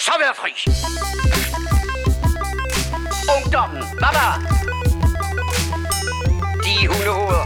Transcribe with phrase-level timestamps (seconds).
[0.00, 0.52] så være fri.
[3.36, 4.26] Ungdommen, baba.
[6.64, 7.44] De hundehoveder.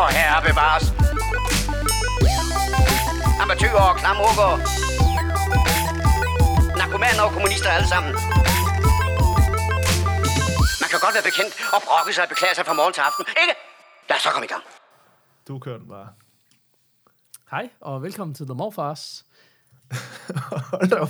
[0.00, 0.84] Og herre bevares.
[3.42, 4.50] Amatøger og klamrukker.
[6.78, 8.12] Narkomaner og kommunister alle sammen.
[10.82, 13.24] Man kan godt være bekendt og brokke sig og beklage sig fra morgen til aften,
[13.42, 13.54] ikke?
[14.08, 14.64] Lad os så komme i gang.
[15.48, 16.08] Du kører den bare.
[17.50, 19.24] Hej, og velkommen til The Morfars.
[20.70, 21.08] Hold da op.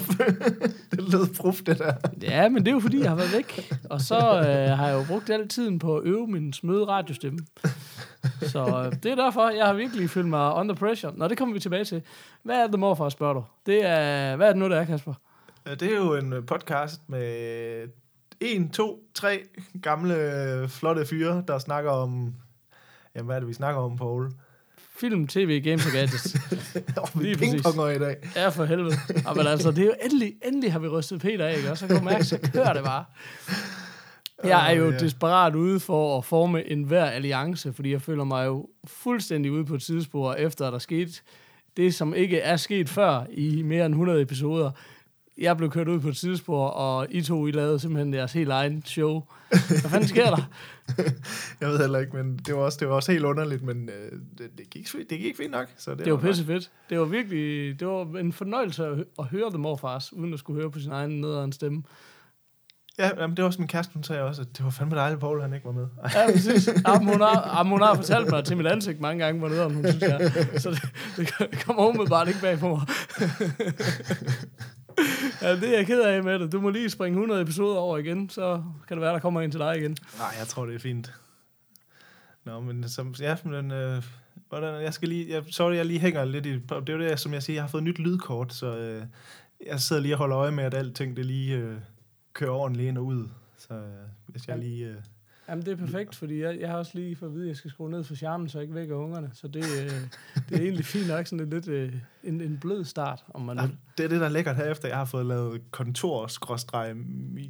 [0.90, 1.92] det lød proof, det der.
[2.22, 3.72] Ja, men det er jo fordi, jeg har været væk.
[3.90, 7.38] Og så øh, har jeg jo brugt al tiden på at øve min smøde radiostemme.
[8.42, 11.12] Så øh, det er derfor, jeg har virkelig følt mig under pressure.
[11.16, 12.02] Nå, det kommer vi tilbage til.
[12.42, 13.44] Hvad er The Morfars, spørger du?
[13.66, 15.14] Det er, hvad er det nu, der er, Kasper?
[15.64, 17.88] Det er jo en øh, podcast med
[18.40, 19.42] en, to, tre
[19.82, 22.34] gamle, øh, flotte fyre, der snakker om...
[23.14, 24.30] Jamen, hvad er det, vi snakker om, Paul?
[25.00, 26.36] Film, tv, games og gadgets.
[27.02, 28.16] Oh, vi pingponger i dag.
[28.36, 28.96] Ja, for helvede.
[29.26, 31.70] Ja, men altså, det er jo endelig, endelig har vi rystet Peter af, ikke?
[31.70, 33.04] Og så kan man mærke, så kører det bare.
[34.44, 34.98] Jeg er jo ja.
[34.98, 39.64] desperat ude for at forme en hver alliance, fordi jeg føler mig jo fuldstændig ude
[39.64, 41.12] på et tidsspor, efter at der skete
[41.76, 44.70] det, som ikke er sket før i mere end 100 episoder.
[45.40, 48.50] Jeg blev kørt ud på et tidsspor, og I to, I lavede simpelthen deres helt
[48.50, 49.22] egen show.
[49.48, 50.42] Hvad fanden sker der?
[51.60, 54.12] Jeg ved heller ikke, men det var også, det var også helt underligt, men øh,
[54.38, 55.66] det, det, gik, det gik fint nok.
[55.78, 56.26] Så det, Det var godt.
[56.26, 56.70] pisse fedt.
[56.90, 60.60] Det var virkelig, det var en fornøjelse at, at høre dem morfars, uden at skulle
[60.60, 61.82] høre på sin egen nederen stemme.
[62.98, 65.20] Ja, jamen, det var også min kæreste, hun sagde også, at det var fandme dejligt,
[65.20, 65.86] Paul, han ikke var med.
[66.14, 66.68] Ja, præcis.
[66.88, 69.74] Jamen, hun, har, jamen, hun har fortalt mig til mit ansigt mange gange, hvor nederen
[69.74, 70.32] hun synes, jeg.
[70.56, 70.70] Så
[71.16, 72.80] det, det kommer umiddelbart ikke bag på mig.
[75.42, 76.52] ja, det er jeg ked af med det.
[76.52, 79.50] Du må lige springe 100 episoder over igen, så kan det være, der kommer en
[79.50, 79.96] til dig igen.
[80.18, 81.12] Nej, jeg tror, det er fint.
[82.44, 84.02] Nå, men som, ja, men, øh,
[84.48, 87.20] hvordan, jeg skal lige, jeg, sorry, jeg lige hænger lidt i, det er jo det,
[87.20, 89.02] som jeg siger, jeg har fået nyt lydkort, så øh,
[89.66, 91.76] jeg sidder lige og holder øje med, at alting det lige øh,
[92.32, 93.28] kører ordentligt ind og ud.
[93.58, 94.86] Så øh, hvis jeg lige...
[94.86, 94.96] Øh,
[95.48, 97.56] Jamen, det er perfekt, fordi jeg, jeg har også lige fået at vide, at jeg
[97.56, 99.30] skal skrue ned for charmen, så jeg ikke vækker ungerne.
[99.32, 99.90] Så det, øh,
[100.48, 101.94] det er egentlig fint nok sådan lidt øh,
[102.24, 103.76] en, en blød start, om man vil.
[103.98, 106.28] det er det, der er lækkert her, efter jeg har fået lavet kontor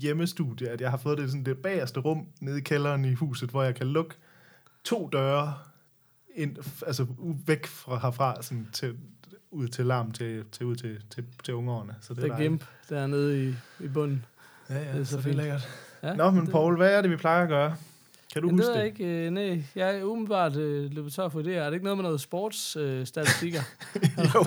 [0.01, 3.51] hjemmestudie, at jeg har fået det, sådan det bagerste rum nede i kælderen i huset,
[3.51, 4.15] hvor jeg kan lukke
[4.85, 5.55] to døre
[6.35, 7.07] ind, altså
[7.47, 8.97] væk fra herfra, sådan til,
[9.51, 11.95] ud til larm, til, til ud til, til, til ungerne.
[12.01, 13.55] Så det Det er gimp dernede i,
[13.85, 14.25] i bunden.
[14.71, 15.37] Ja, ja, Det er så, så fint.
[15.37, 15.69] lækkert.
[16.03, 17.77] Ja, Nå, men det- Paul, hvad er det, vi plejer at gøre?
[18.33, 18.79] Kan du det huske det?
[18.79, 19.05] jeg ikke.
[19.05, 21.57] Øh, nej, jeg er umiddelbart øh, løbet tør for det.
[21.57, 23.61] Er det ikke noget med noget sportsstatistikker?
[23.97, 24.03] Øh,
[24.35, 24.45] jo,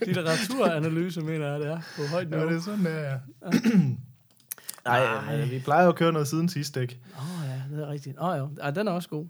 [0.06, 2.50] Litteraturanalyse, mener jeg, det er på højt ja, niveau.
[2.50, 3.18] det er sådan, er.
[4.84, 5.36] Nej.
[5.36, 6.98] Men vi plejer jo at køre noget siden sidst, ikke?
[7.16, 8.16] Åh oh, ja, det er rigtigt.
[8.18, 9.26] Åh oh, jo, Ej, den er også god.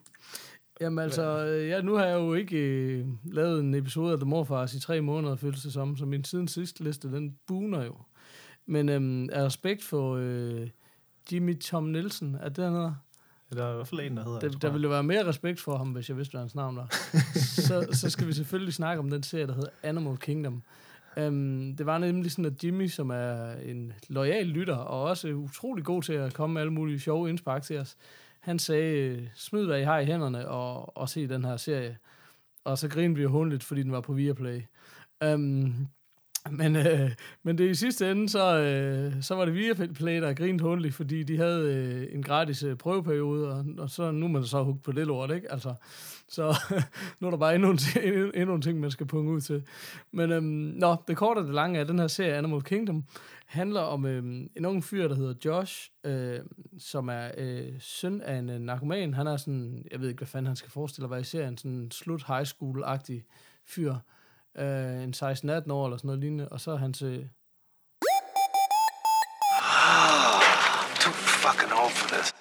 [0.80, 4.28] Jamen altså, øh, ja, nu har jeg jo ikke øh, lavet en episode af The
[4.28, 7.96] Morfars i tre måneder, føles det som, så min siden sidste liste, den buner jo.
[8.66, 10.68] Men øhm, af respekt for øh,
[11.32, 12.94] Jimmy Tom Nielsen, er det han hedder?
[13.52, 14.38] Der er i hvert fald en, der hedder.
[14.38, 16.76] Der, tror der ville være mere respekt for ham, hvis jeg vidste, hvad hans navn
[16.76, 16.88] var.
[17.68, 20.62] så, så skal vi selvfølgelig snakke om den serie, der hedder Animal Kingdom.
[21.16, 25.84] Um, det var nemlig sådan, at Jimmy, som er en lojal lytter, og også utrolig
[25.84, 27.96] god til at komme med alle mulige sjove indspark til os,
[28.40, 31.98] han sagde, smid hvad I har i hænderne, og, og se den her serie.
[32.64, 34.60] Og så grinede vi jo hundligt, fordi den var på Viaplay.
[35.24, 35.88] Um,
[36.50, 37.10] men, øh,
[37.42, 41.22] men det i sidste ende, så, øh, så var det Viaplay, der grinede hundligt, fordi
[41.22, 44.82] de havde øh, en gratis øh, prøveperiode, og, og så nu er man så hugt
[44.82, 45.52] på det lort, ikke?
[45.52, 45.74] Altså,
[46.28, 46.58] så
[47.20, 49.62] nu er der bare endnu en, endnu, endnu en ting, man skal punge ud til.
[50.12, 53.04] Men øhm, nå, det korte og det lange af den her serie, Animal Kingdom,
[53.46, 56.38] handler om øhm, en ung fyr, der hedder Josh, øh,
[56.78, 59.14] som er øh, søn af en øh, narkoman.
[59.14, 61.58] Han er sådan, jeg ved ikke, hvad fanden han skal forestille at være i serien,
[61.58, 63.22] sådan slut high school-agtig
[63.66, 63.92] fyr.
[63.92, 63.98] Øh,
[64.58, 66.48] en 16-18 år eller sådan noget lignende.
[66.48, 67.02] Og så er hans...
[67.02, 67.18] Øh,
[71.00, 72.32] Too fucking old for this.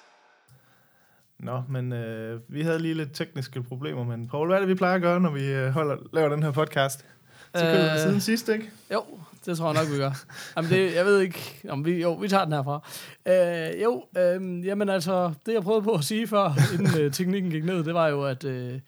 [1.38, 4.74] Nå, men øh, vi havde lige lidt tekniske problemer, men Paul, hvad er det, vi
[4.74, 7.06] plejer at gøre, når vi øh, holder, laver den her podcast?
[7.54, 7.98] Så kører vi Øh.
[7.98, 8.70] siden sidst, ikke?
[8.92, 9.04] Jo,
[9.46, 10.24] det tror jeg nok, vi gør.
[10.56, 12.88] Jamen, det, jeg ved ikke, om vi, jo, vi tager den herfra.
[13.28, 17.50] Øh, jo, øh, jamen altså, det jeg prøvede på at sige før, inden øh, teknikken
[17.50, 18.80] gik ned, det var jo, at øh,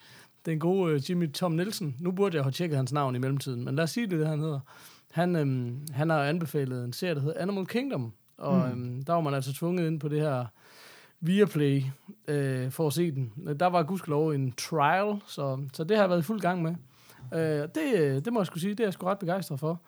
[0.47, 3.65] den gode øh, Jimmy Tom Nielsen, nu burde jeg have tjekket hans navn i mellemtiden,
[3.65, 4.61] men lad os sige det, det han hedder.
[5.13, 9.21] Han, øh, han har anbefalet en serie, der hedder Animal Kingdom, og øh, der var
[9.21, 10.47] man altså tvunget ind på det her
[11.21, 11.83] Viaplay
[12.29, 13.33] øh, for at se den.
[13.61, 16.75] Der var gudskelov en trial, så, så det har jeg været i fuld gang med.
[17.35, 19.81] Øh, det, øh, det må jeg skulle sige, det er jeg sgu ret begejstret for.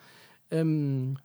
[0.50, 1.16] Øhm,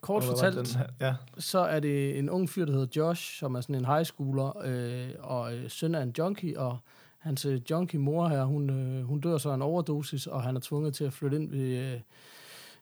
[0.00, 0.86] kort fortalt, den her?
[1.00, 4.04] Ja, så er det en ung fyr, der hedder Josh, som er sådan en high
[4.04, 6.78] schooler, øh, og øh, søn af en junkie, og
[7.24, 10.56] hans øh, junkie mor her, hun, øh, hun dør så af en overdosis, og han
[10.56, 12.00] er tvunget til at flytte ind ved, øh,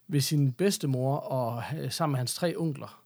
[0.08, 3.02] ved sin bedstemor og øh, sammen med hans tre onkler.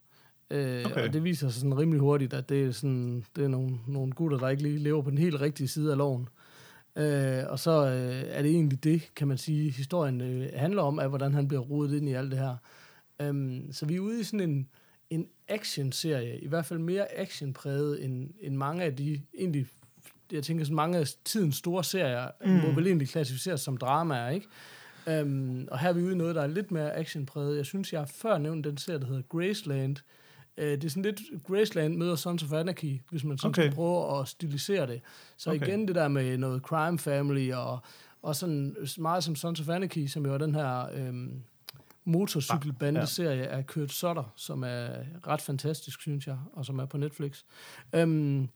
[0.51, 1.07] Øh, Okay.
[1.07, 4.13] Og det viser sig sådan rimelig hurtigt, at det er, sådan, det er nogle, nogle
[4.13, 6.29] gutter, der ikke lige lever på den helt rigtige side af loven.
[6.97, 10.99] Øh, og så øh, er det egentlig det, kan man sige, historien øh, handler om,
[10.99, 12.57] af hvordan han bliver rodet ind i alt det her.
[13.29, 14.69] Um, så vi er ude i sådan en,
[15.11, 19.67] en action-serie, i hvert fald mere actionpræget end, end mange af de, egentlig,
[20.33, 22.51] jeg tænker sådan mange af tidens store serier, mm.
[22.51, 24.47] må vel egentlig klassificeres som dramaer, ikke?
[25.23, 27.57] Um, og her er vi ude i noget, der er lidt mere actionpræget.
[27.57, 29.97] Jeg synes, jeg har før nævnt den serie, der hedder Graceland.
[30.59, 33.63] Uh, det er sådan lidt Graceland møder Sons of Anarchy, hvis man sådan Okay.
[33.63, 35.01] skal prøve at stilisere det.
[35.37, 35.67] Så Okay.
[35.67, 37.79] igen det der med noget crime family, og,
[38.23, 41.43] og sådan meget som Sons of Anarchy, som jo er den her øhm,
[42.05, 44.89] motorcykelbandeserie af Kurt Sutter, som er
[45.27, 47.43] ret fantastisk, synes jeg, og som er på Netflix.
[47.95, 48.49] Øhm,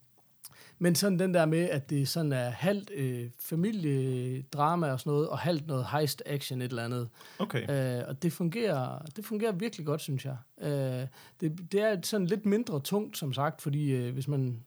[0.79, 5.29] men sådan den der med, at det sådan er halvt øh, familiedrama og sådan noget,
[5.29, 7.09] og halvt noget heist action et eller andet.
[7.39, 7.99] Okay.
[7.99, 10.37] Øh, og det fungerer, det fungerer virkelig godt, synes jeg.
[10.63, 11.07] Øh,
[11.41, 14.61] det, det er sådan lidt mindre tungt, som sagt, fordi øh, hvis man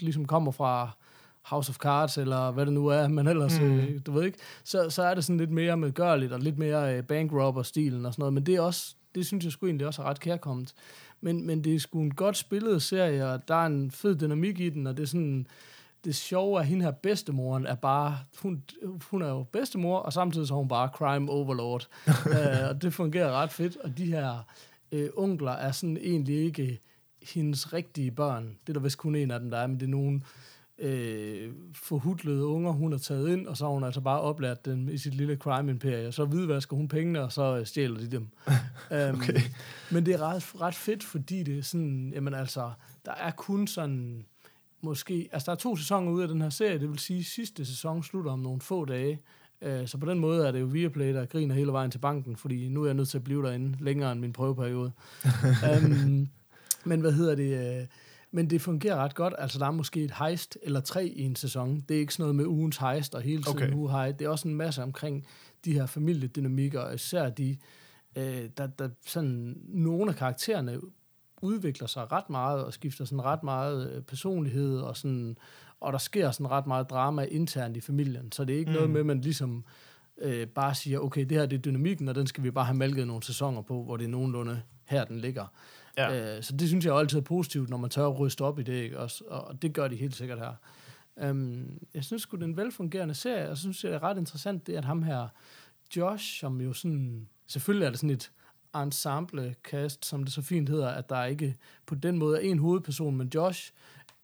[0.00, 0.90] ligesom kommer fra
[1.42, 3.66] House of Cards, eller hvad det nu er, man ellers, Mm.
[3.66, 3.78] mm.
[3.78, 6.96] øh, du ved ikke, så, så er det sådan lidt mere medgørligt, og lidt mere
[6.96, 10.02] øh, bankrobber-stilen og sådan noget, men det er også, det synes jeg sgu egentlig også
[10.02, 10.72] er ret kærkommet.
[11.20, 14.60] Men, men det er sgu en godt spillet serie, og der er en fed dynamik
[14.60, 15.46] i den, og det er sådan,
[16.04, 18.62] det sjove af hende her bedstemoren er bare, hun,
[19.10, 21.88] hun er jo bedstemor, og samtidig så er hun bare crime overlord.
[22.06, 24.46] uh, og det fungerer ret fedt, og de her
[24.92, 26.80] øh, onkler er sådan egentlig ikke
[27.22, 28.44] hendes rigtige børn.
[28.44, 30.20] Det er der vist kun en af dem, der er, men det er nogle
[30.78, 34.88] øh, forhudlede unger, hun har taget ind, og så har hun altså bare oplært dem
[34.88, 36.12] i sit lille crime-imperie.
[36.12, 38.28] Så hvidvasker hun pengene, og så øh, stjæler de dem.
[38.90, 39.40] um, Okay.
[39.90, 42.70] Men det er ret, ret fedt, fordi det er sådan, jamen altså,
[43.04, 44.24] der er kun sådan,
[44.80, 47.64] måske, altså der er to sæsoner ude af den her serie, det vil sige, sidste
[47.64, 49.20] sæson slutter om nogle få dage,
[49.62, 52.36] Øh, så på den måde er det jo Viaplay, der griner hele vejen til banken,
[52.36, 54.92] fordi nu er jeg nødt til at blive derinde længere end min prøveperiode.
[55.82, 56.28] um,
[56.84, 57.78] men hvad hedder det?
[57.80, 57.86] øh,
[58.30, 59.34] Men det fungerer ret godt.
[59.38, 61.84] Altså, der er måske et heist eller tre i en sæson.
[61.88, 63.72] Det er ikke sådan noget med ugens heist og hele tiden Okay.
[63.74, 64.12] uge.
[64.12, 65.26] Det er også en masse omkring
[65.64, 67.56] de her familiedynamikker, og især de,
[68.16, 70.80] øh, der, der sådan, nogle af karaktererne
[71.42, 75.36] udvikler sig ret meget og skifter sådan ret meget øh, personlighed og sådan
[75.80, 78.74] og der sker sådan ret meget drama internt i familien, så det er ikke mm.
[78.74, 79.64] noget med, at man ligesom
[80.18, 82.76] øh, bare siger, okay, det her det er dynamikken, og den skal vi bare have
[82.76, 85.46] malket nogle sæsoner på, hvor det er nogenlunde her, den ligger.
[85.98, 86.36] Ja.
[86.36, 88.58] Øh, så det synes jeg jo altid er positivt, når man tør at ryste op
[88.58, 88.98] i det, ikke?
[88.98, 90.54] Også, og det gør de helt sikkert her.
[91.30, 94.02] Um, jeg synes sgu, det er en velfungerende serie, og så synes jeg, det er
[94.02, 95.28] ret interessant, det at ham her,
[95.96, 98.30] Josh, som jo sådan, selvfølgelig er det sådan et
[98.76, 101.56] ensemble-cast, som det så fint hedder, at der ikke
[101.86, 103.72] på den måde er en hovedperson, men Josh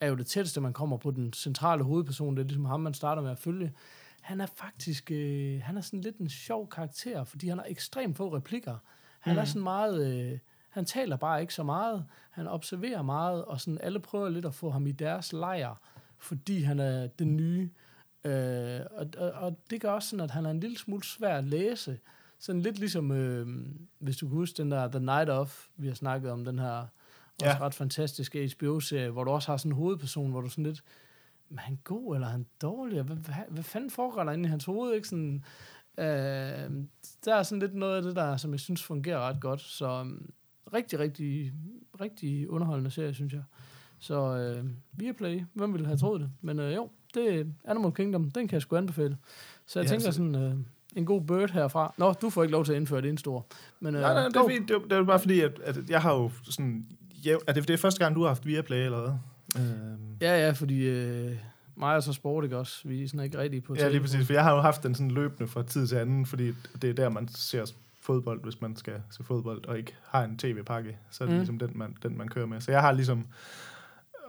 [0.00, 2.94] er jo det tætteste, man kommer på den centrale hovedperson, det er ligesom ham, man
[2.94, 3.72] starter med at følge.
[4.20, 8.16] Han er faktisk, øh, han er sådan lidt en sjov karakter, fordi han har ekstremt
[8.16, 8.76] få replikker.
[9.20, 9.40] Han mm.
[9.40, 10.38] er sådan meget, øh,
[10.74, 14.54] han taler bare ikke så meget, han observerer meget, og sådan alle prøver lidt at
[14.54, 15.80] få ham i deres lejr,
[16.18, 17.70] fordi han er den nye.
[18.24, 21.38] Øh, og, og, og det gør også sådan, at han er en lille smule svær
[21.38, 21.98] at læse.
[22.38, 23.46] Sådan lidt ligesom, øh,
[23.98, 26.86] hvis du kan huske den der The Night Of, vi har snakket om, den her
[27.42, 27.60] også Ja.
[27.60, 30.82] ret fantastiske HBO-serie, hvor du også har sådan en hovedperson, hvor du sådan lidt,
[31.50, 33.02] er han god, eller er han dårlig?
[33.02, 34.94] Hvad, hvad, hvad fanden foregår der inde i hans hoved?
[34.94, 35.08] Ikke?
[35.08, 35.44] Sådan,
[35.98, 36.04] øh,
[37.24, 39.60] der er sådan lidt noget af det der, som jeg synes fungerer ret godt.
[39.60, 40.30] Så um,
[40.74, 41.52] rigtig, rigtig,
[42.00, 43.42] rigtig underholdende serie, synes jeg.
[43.98, 46.30] Så øh, Viaplay, hvem ville have troet det?
[46.40, 49.16] Men øh, jo, det er Animal Kingdom, den kan jeg sgu anbefale.
[49.66, 50.54] Så jeg Ja, tænker så- sådan, øh,
[50.96, 51.94] en god bird herfra.
[51.98, 53.46] Nå, du får ikke lov til at indføre det, en stor.
[53.80, 54.68] Men, øh, Nej, nej, det er, fint.
[54.68, 56.86] det, er, det er bare fordi, at, at jeg har jo sådan...
[57.26, 59.12] Jæv, er det, det er første gang, du har haft Viaplay, eller hvad?
[59.64, 61.32] Øhm, Ja, ja, fordi øh,
[61.76, 62.88] mig og så sport, ikke også?
[62.88, 64.26] Vi er sådan ikke rigtig på ja, lige præcis.
[64.26, 66.52] For jeg har jo haft den sådan løbende fra tid til anden, fordi
[66.82, 67.64] det er der, man ser
[68.04, 70.98] fodbold, hvis man skal se fodbold, og ikke har en tv-pakke.
[71.10, 71.38] Så er det Mm.
[71.38, 72.60] ligesom den man, den, man kører med.
[72.60, 73.26] Så jeg har ligesom...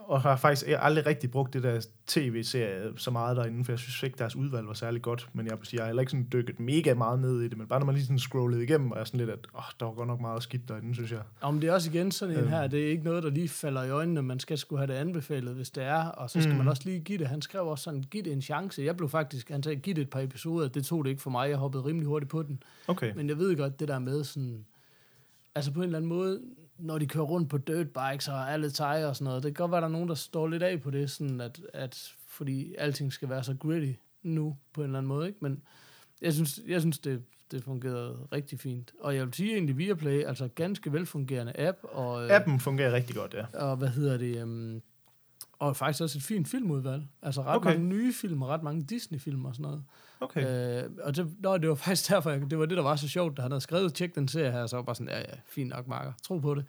[0.07, 4.03] Og har faktisk aldrig rigtig brugt det der tv-serie så meget derinde, for jeg synes
[4.03, 5.29] ikke, deres udvalg var særlig godt.
[5.33, 7.79] Men jeg jeg har heller ikke sådan dykket mega meget ned i det, men bare
[7.79, 10.07] når man lige sådan scrollede igennem, og jeg sådan lidt, at åh, der var godt
[10.07, 11.21] nok meget skidt derinde, synes jeg.
[11.51, 12.49] Men det er også igen sådan en Øhm.
[12.49, 14.99] her, det er ikke noget, der lige falder i øjnene, man skal skulle have det
[14.99, 16.57] anbefalet, hvis det er, og så skal Mm.
[16.57, 17.27] man også lige give det.
[17.27, 18.81] Han skrev også sådan, giv det en chance.
[18.81, 21.29] Jeg blev faktisk, han sagde, giv det et par episoder, det tog det ikke for
[21.29, 22.63] mig, jeg hoppede rimelig hurtigt på den.
[22.87, 23.13] Okay.
[23.15, 24.65] Men jeg ved godt, det der med sådan,
[25.55, 26.41] altså på en eller anden måde,
[26.77, 29.63] når de kører rundt på dirt bikes og alle tejer og sådan noget, det kan
[29.63, 32.75] godt være, der er nogen, der står lidt af på det, sådan at, at fordi
[32.77, 35.39] alting skal være så gritty nu, på en eller anden måde, ikke?
[35.41, 35.61] Men
[36.21, 38.93] jeg synes, jeg synes det, det fungerede rigtig fint.
[38.99, 43.15] Og jeg vil sige egentlig Viaplay, altså ganske velfungerende app, og, øh, Appen fungerer rigtig
[43.15, 43.45] godt, ja.
[43.59, 44.81] og hvad hedder det, um,
[45.59, 47.03] og faktisk også et fint filmudvalg.
[47.21, 47.69] Altså ret okay.
[47.69, 49.83] mange nye film, og ret mange Disney-film og sådan noget.
[50.19, 50.83] Okay.
[50.83, 53.07] Øh, og det, nå, det var faktisk derfor, jeg, det var det, der var så
[53.07, 55.35] sjovt, da han havde skrevet, tjek den serie her, så var bare sådan, ja, ja,
[55.47, 56.65] fint nok, Marker, tro på det.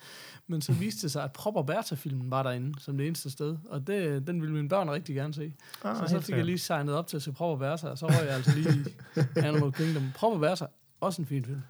[0.46, 3.56] Men så viste det sig, at Prop og Bertha-filmen var derinde, som det eneste sted,
[3.68, 5.52] og det, den ville mine børn rigtig gerne se.
[5.84, 7.98] Ah, så så fik jeg lige signet op til at se Prop og Bertha, og
[7.98, 10.02] så røg jeg altså lige i Animal Kingdom.
[10.14, 10.66] Prop og Bertha,
[11.00, 11.62] også en fin film.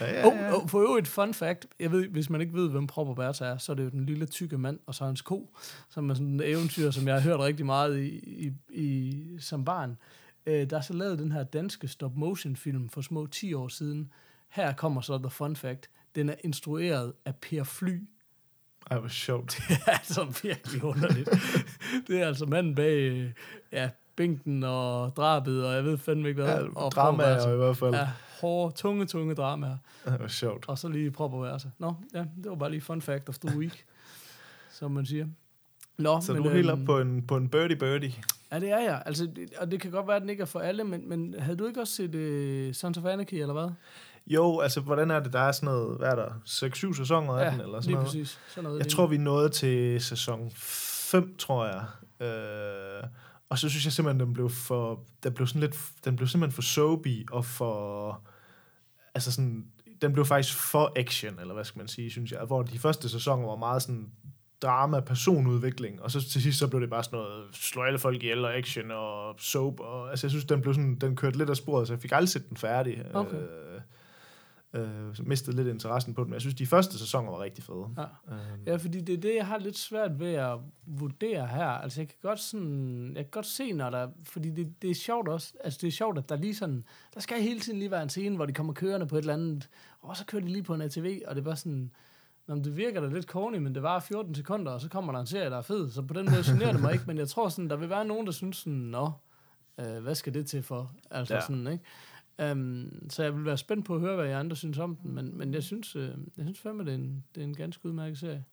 [0.00, 0.26] Ja, ja, ja.
[0.26, 3.16] oh, oh, for øvrigt, fun fact, jeg ved, hvis man ikke ved, hvem Prop og
[3.16, 5.56] Bertha er, så er det jo den lille tykke mand og så hans ko,
[5.88, 8.08] som er sådan en eventyr, som jeg har hørt rigtig meget i,
[8.46, 9.96] i, i som barn.
[10.46, 14.12] Øh, der er så lavet den her danske stop-motion-film for små 10 år siden.
[14.48, 15.90] Her kommer så the fun fact.
[16.14, 18.08] Den er instrueret af Per Fly.
[18.90, 19.58] Ej, hvor sjovt.
[19.68, 21.28] Det er altså virkelig underligt.
[22.06, 23.32] det er altså manden bag
[23.72, 26.54] ja, bænken og drabet, og jeg ved fandme ikke hvad.
[26.54, 27.52] Ja, og dramaer Bertha.
[27.52, 27.94] i hvert fald.
[27.94, 28.08] Ja,
[28.40, 29.76] hårde, tunge, tunge dramaer.
[30.06, 30.68] Ej, hvor sjovt.
[30.68, 31.70] Og så lige prøve at være sig.
[31.78, 33.84] Nå, ja, det var bare lige fun fact of the week,
[34.78, 35.26] som man siger.
[35.98, 38.12] Nå, Så men, du er helt øhm, op på en, på en birdie birdie.
[38.52, 39.02] Ja, det er jeg.
[39.06, 41.34] Altså, det, og det kan godt være, at den ikke er for alle, men, men
[41.38, 42.14] havde du ikke også set
[42.68, 43.68] uh, Sons of Anarchy, eller hvad?
[44.26, 45.32] Jo, altså, hvordan er det?
[45.32, 48.06] Der er sådan noget, hvad er der, 6-7 sæsoner af den, eller sådan lige noget?
[48.06, 48.38] præcis.
[48.48, 48.94] Sådan noget Jeg lignende.
[48.96, 51.84] tror, vi nåede til sæson 5, tror jeg.
[52.26, 53.08] Øh,
[53.48, 56.54] og så synes jeg simpelthen, den blev for, den blev sådan lidt, den blev simpelthen
[56.54, 58.20] for soapy og for,
[59.14, 59.66] altså sådan,
[60.02, 62.40] den blev faktisk for action, eller hvad skal man sige, synes jeg.
[62.40, 64.10] Hvor de første sæsoner var meget sådan
[64.62, 68.22] drama, personudvikling, og så til sidst så blev det bare sådan noget, slå alle folk
[68.22, 71.50] ihjel og action og soap, og altså jeg synes, den blev sådan, den kørte lidt
[71.50, 73.04] af sporet, så jeg fik aldrig set den færdig.
[73.14, 73.36] Okay.
[73.36, 73.80] Øh,
[74.74, 77.86] øh, mistede lidt interessen på den, men jeg synes, de første sæsoner var rigtig fede.
[77.96, 78.34] Ja.
[78.34, 81.66] Øh, Ja, fordi det er det, jeg har lidt svært ved at vurdere her.
[81.66, 84.94] Altså, jeg kan godt sådan, jeg kan godt se, når der, fordi det, det er
[84.94, 86.84] sjovt også, altså det er sjovt, at der lige sådan,
[87.14, 89.34] der skal hele tiden lige være en scene, hvor de kommer kørende på et eller
[89.34, 89.68] andet,
[90.00, 91.90] og så kører de lige på en ATV, og det er bare sådan,
[92.46, 95.12] Nå, men det virker da lidt corny, men det var 14 sekunder, og så kommer
[95.12, 97.18] der en serie, der er fed, så på den måde generer det mig ikke, men
[97.18, 99.10] jeg tror sådan, der vil være nogen, der synes sådan, nå,
[99.80, 100.92] øh, hvad skal det til for?
[101.10, 101.40] Altså Ja.
[101.40, 102.52] sådan, ikke?
[102.52, 105.14] Um, så jeg vil være spændt på at høre, hvad I andre synes om den,
[105.14, 107.86] men, men jeg synes, øh, jeg synes fandme, det er en, det er en ganske
[107.86, 108.44] udmærket serie.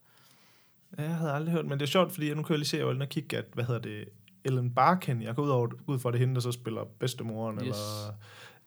[0.98, 2.68] Ja, jeg havde aldrig hørt, men det er sjovt, fordi jeg nu kan jeg lige
[2.68, 4.06] se, at jeg og kigge, at, hvad hedder det,
[4.44, 7.56] Ellen Barkin, jeg går ud, over, ud fra det hende, der så spiller bedstemoren.
[7.56, 7.62] Yes.
[7.64, 8.14] eller...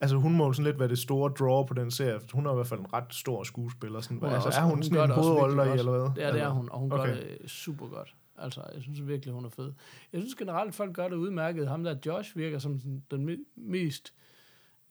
[0.01, 2.45] Altså, hun må jo sådan lidt være det store draw på den serie, for hun
[2.45, 4.01] er i hvert fald en ret stor skuespiller.
[4.01, 6.23] Sådan, Hun er altså, også- er hun, hun sådan en hovedrolle i, eller hvad?
[6.23, 7.05] Ja, det er hun, og hun okay.
[7.07, 8.15] Gør det super godt.
[8.39, 9.73] Altså, jeg synes virkelig, hun er fed.
[10.13, 11.67] Jeg synes generelt, folk gør det udmærket.
[11.67, 14.13] Ham der, Josh, virker som sådan, den me- mest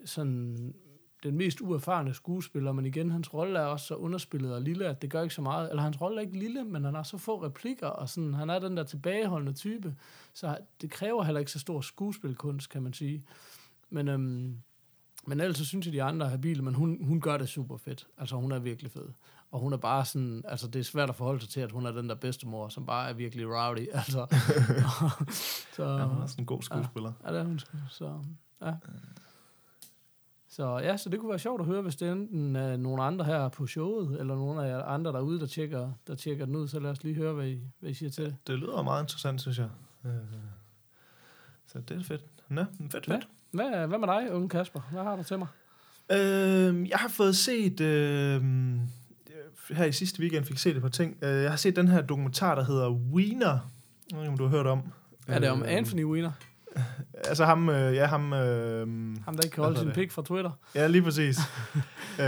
[0.05, 0.75] sådan,
[1.23, 5.03] den mest uerfarne skuespiller, men igen, hans rolle er også så underspillet og lille, at
[5.03, 5.71] det gør ikke så meget.
[5.71, 8.51] Eller hans rolle er ikke lille, men han har så få replikker, og sådan, han
[8.51, 9.95] er den der tilbageholdende type,
[10.35, 13.25] så det kræver heller ikke så stor skuespilkunst, kan man sige.
[13.91, 14.57] Men, øhm,
[15.27, 17.77] men ellers så synes jeg, de andre er habile, men hun, hun gør det super
[17.77, 18.07] fedt.
[18.19, 19.09] Altså, hun er virkelig fed.
[19.51, 21.87] Og hun er bare sådan, altså det er svært at forholde sig til, at hun
[21.87, 23.89] er den der bedstemor, som bare er virkelig rowdy.
[23.95, 24.27] Altså,
[25.77, 27.13] så, Ja, hun er sådan en god skuespiller.
[27.25, 27.61] Ja, det er hun.
[27.91, 28.19] Så,
[28.63, 28.75] ja.
[30.49, 33.25] Så ja, så det kunne være sjovt at høre, hvis det enten er nogle andre
[33.25, 36.69] her på showet, eller nogle af jer andre derude, der tjekker, der tjekker den ud,
[36.69, 38.37] så lad os lige høre, hvad I, hvad I siger til det.
[38.47, 39.69] Det lyder meget interessant, synes jeg.
[40.05, 40.13] Øh,
[41.67, 42.25] Så det er fedt.
[42.49, 43.29] Nå, fedt, fedt.
[43.51, 44.81] Hvad, hvad med dig, unge Kasper?
[44.93, 45.49] Hvad har du til mig?
[46.13, 47.81] Øh, jeg har fået set...
[47.81, 48.43] Øh,
[49.71, 51.17] her i sidste weekend fik jeg set et par ting.
[51.23, 53.59] Øh, jeg har set den her dokumentar, der hedder Wiener.
[54.11, 54.83] Jeg ved ikke, om du har hørt om.
[55.29, 56.33] Er det om Øh, Anthony Weiner?
[57.25, 58.33] Altså ham, øh, ja ham...
[58.33, 58.87] Øh,
[59.25, 60.51] Ham, der ikke kan hvad holde sin pik fra Twitter?
[60.75, 61.39] Ja, lige præcis.
[62.21, 62.25] øh,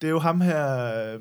[0.00, 0.84] det er jo ham her...
[1.14, 1.20] Øh,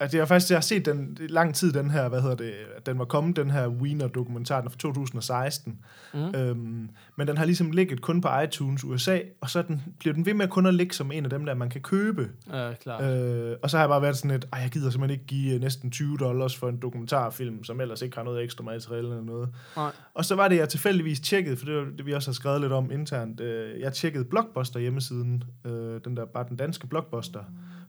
[0.00, 2.52] altså, jeg har faktisk jeg har set den lang tid, den her, hvad hedder det,
[2.76, 5.78] at den var kommet, den her Wiener-dokumentar, den er fra 2016.
[6.14, 6.34] Mm.
[6.34, 10.26] Øhm, men den har ligesom ligget kun på iTunes USA, og så den, bliver den
[10.26, 12.28] ved med kun at ligge som en af dem, der man kan købe.
[12.52, 13.04] Ja, klart.
[13.04, 15.54] Øh, og så har jeg bare været sådan lidt, ej, jeg gider simpelthen ikke give
[15.54, 19.22] øh, næsten 20 dollars for en dokumentarfilm, som ellers ikke har noget ekstra materiale eller
[19.22, 19.48] noget.
[19.76, 19.90] Nej.
[20.14, 22.60] Og så var det, jeg tilfældigvis tjekkede, for det var det, vi også har skrevet
[22.60, 23.40] lidt om internt.
[23.40, 27.40] Øh, jeg tjekkede Blockbuster hjemmesiden, øh, den der, bare den danske Blockbuster,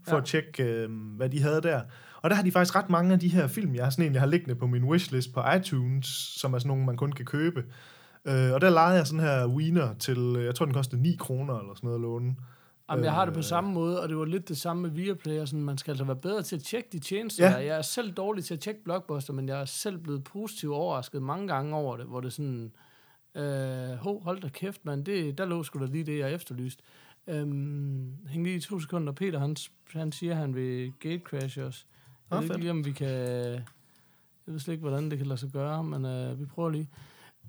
[0.04, 0.22] for Ja.
[0.22, 1.82] at tjekke, øh, hvad de havde der.
[2.22, 4.22] Og der har de faktisk ret mange af de her film, jeg har sådan egentlig
[4.22, 6.08] har liggende på min wishlist på iTunes,
[6.40, 7.66] som er sådan nogle, man kun kan købe.
[8.26, 11.60] Øh, og der lejede jeg sådan her Wiener til, jeg tror, den kostede 9 kroner
[11.60, 12.36] eller sådan noget at låne.
[12.92, 13.44] Jamen, jeg har det på Øh.
[13.44, 15.40] samme måde, og det var lidt det samme med Viaplay.
[15.40, 17.50] og Sådan, man skal altså være bedre til at tjekke de tjenester.
[17.50, 17.56] Ja.
[17.58, 21.22] Jeg er selv dårlig til at tjekke Blockbuster, men jeg er selv blevet positivt overrasket
[21.22, 22.72] mange gange over det, hvor det sådan,
[23.36, 26.80] øh, ho, hold da kæft, mand, det, der lå sgu da lige det, jeg efterlyst.
[27.28, 29.14] Øhm, hæng lige i to sekunder.
[29.14, 29.56] Peter, han,
[29.94, 31.86] han siger, at han vil gatecrash os.
[32.32, 33.08] Jeg Nå, ved ikke lige, om vi kan...
[34.48, 36.90] Jeg ved slet ikke, hvordan det kan lade sig gøre, men øh, vi prøver lige.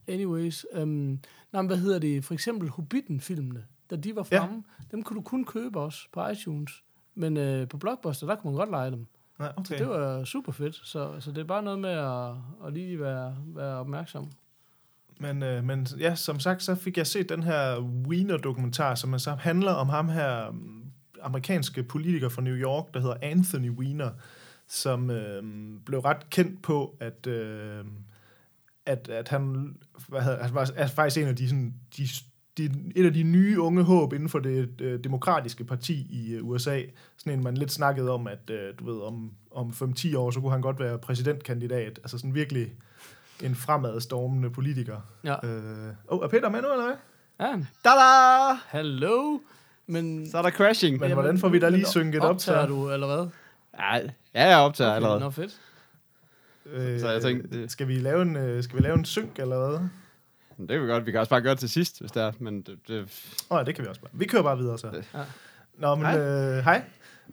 [0.08, 1.20] Anyways, øhm,
[1.52, 2.24] nej, hvad hedder det?
[2.24, 4.38] For eksempel Hobbiten-filmene, da de var Ja.
[4.44, 6.82] fremme, dem kunne du kun købe også på iTunes.
[7.14, 9.06] Men øh, på Blockbuster, der kunne man godt lege dem.
[9.38, 9.64] Nej, okay.
[9.64, 10.74] Så det var super fedt.
[10.74, 12.34] Så, så det er bare noget med at,
[12.66, 14.30] at lige være, være opmærksom.
[15.18, 19.30] Men, øh, men ja, som sagt, så fik jeg set den her Wiener-dokumentar, som altså
[19.30, 20.82] så handler om ham her mm,
[21.22, 24.10] amerikanske politiker fra New York, der hedder Anthony Weiner,
[24.68, 25.42] som øh,
[25.86, 27.84] blev ret kendt på, at, øh,
[28.86, 29.74] at, at han,
[30.08, 32.08] hvad hedder, han var er faktisk en af de, sådan, de,
[32.58, 32.64] de,
[32.96, 36.82] et af de nye unge håb inden for det øh, demokratiske parti i øh, USA.
[37.16, 40.40] Sådan en, man lidt snakkede om, at øh, du ved, om, om 5-10 år, så
[40.40, 41.98] kunne han godt være præsidentkandidat.
[41.98, 42.72] Altså sådan virkelig
[43.42, 44.96] en fremadstormende politiker.
[45.24, 45.46] Ja.
[45.46, 46.96] Øh, oh, er Peter med nu, eller hvad?
[47.40, 47.52] Ja,
[47.84, 48.58] Tada!
[48.78, 49.38] hello.
[49.86, 51.00] Men, Så er der crashing.
[51.00, 52.52] Men hvordan får vi da lige men synket op til?
[52.52, 53.26] optager du, eller hvad?
[53.78, 53.96] Ja,
[54.34, 55.20] ja jeg optager okay, allerede.
[55.20, 55.60] Nå, fedt.
[56.66, 59.38] Øh, Så jeg tænkte, det- skal vi lave en, øh, skal vi lave en synk,
[59.38, 59.78] eller hvad?
[60.58, 61.06] Det kan vi godt.
[61.06, 62.32] Vi kan også bare gøre det til sidst, hvis det er.
[62.38, 63.00] Men det, det,
[63.50, 64.10] Åh, oh, det kan vi også bare.
[64.12, 65.02] Vi kører bare videre så.
[65.14, 65.20] Ja.
[65.78, 66.18] Nå, men Hej.
[66.18, 66.56] hej.
[66.58, 66.82] Øh, hej.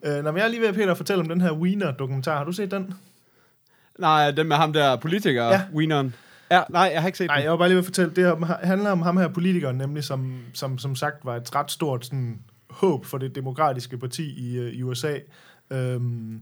[0.04, 2.38] Øh, når jeg er lige ved, Peter, at fortælle om den her Wiener-dokumentar.
[2.38, 2.94] Har du set den?
[4.00, 5.52] Nej, den med ham der politiker, Ja.
[5.52, 5.62] ja.
[5.74, 6.16] Wieneren.
[6.52, 7.44] Ja, nej, jeg har ikke set Nej, den.
[7.44, 8.12] jeg var bare lige ved at fortælle.
[8.16, 11.72] Det her handler om ham her politikeren, nemlig som, som, som sagt var et ret
[11.72, 15.14] stort sådan, håb for det demokratiske parti i, øh, i USA.
[15.72, 16.42] Øhm,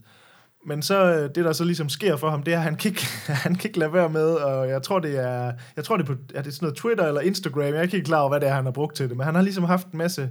[0.65, 2.91] men så øh, det, der så ligesom sker for ham, det er, at han kan
[2.91, 3.05] ikke,
[3.45, 6.07] han kan ikke lade være med, og jeg tror, det er, jeg tror, det er,
[6.07, 8.39] på, er det sådan noget Twitter eller Instagram, jeg er ikke helt klar over, hvad
[8.39, 10.29] det er, han har brugt til det, men han har ligesom haft en masse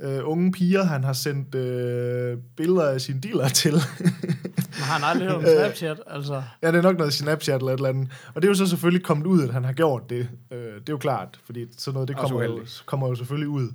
[0.00, 3.72] øh, unge piger, han har sendt øh, billeder af sine dealer til.
[3.72, 5.56] Men har han aldrig hørt om Øh.
[5.56, 6.00] Snapchat?
[6.06, 8.08] Altså, Ja, det er nok noget Snapchat eller et eller andet.
[8.34, 10.28] Og det er jo så selvfølgelig kommet ud, at han har gjort det.
[10.50, 13.68] Øh, det er jo klart, fordi sådan noget, det kommer jo, kommer jo selvfølgelig ud.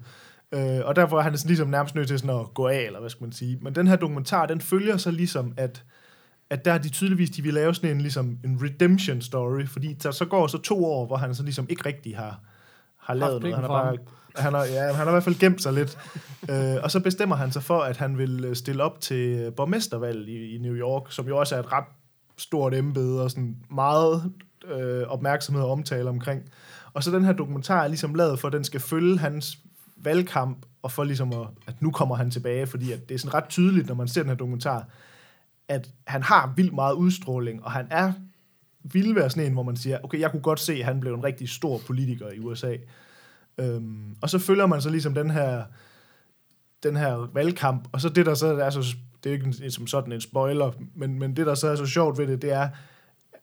[0.51, 3.00] Øh, og derfor er han sådan ligesom nærmest nødt til sådan at gå af, eller
[3.00, 3.58] hvad skal man sige.
[3.62, 5.84] Men den her dokumentar, den følger så ligesom, at,
[6.50, 9.94] at der er de tydeligvis, de vil lave sådan en, ligesom en redemption story, fordi
[9.94, 12.40] der så går så to år, hvor han så ligesom ikke rigtig har,
[12.98, 13.56] har lavet noget.
[13.56, 13.98] Han har, bare,
[14.36, 15.98] han, har, ja, han har i hvert fald gemt sig lidt.
[16.50, 19.54] øh, og så bestemmer han sig for, at han vil øh, stille op til øh,
[19.54, 21.86] borgmestervalget i, i New York, som jo også er et ret
[22.38, 24.32] stort embede og sådan meget
[24.68, 26.42] øh, opmærksomhed og omtale omkring.
[26.94, 29.58] Og så den her dokumentar er ligesom lavet for, at den skal følge hans
[29.98, 33.34] valgkamp, og for ligesom at, at nu kommer han tilbage, fordi at det er sådan
[33.34, 34.88] ret tydeligt, når man ser den her dokumentar,
[35.68, 38.14] at han har vildt meget udstråling, og han er
[38.84, 41.14] ville være sådan en, hvor man siger, okay, jeg kunne godt se, at han blev
[41.14, 42.75] en rigtig stor politiker i USA.
[43.57, 45.64] Øhm, og så følger man så ligesom den her,
[46.83, 48.79] den her valgkamp, og så det, der så er så,
[49.24, 51.75] det er jo ikke en, som sådan en spoiler, men, men det, der så er
[51.75, 52.70] så sjovt ved det, det er,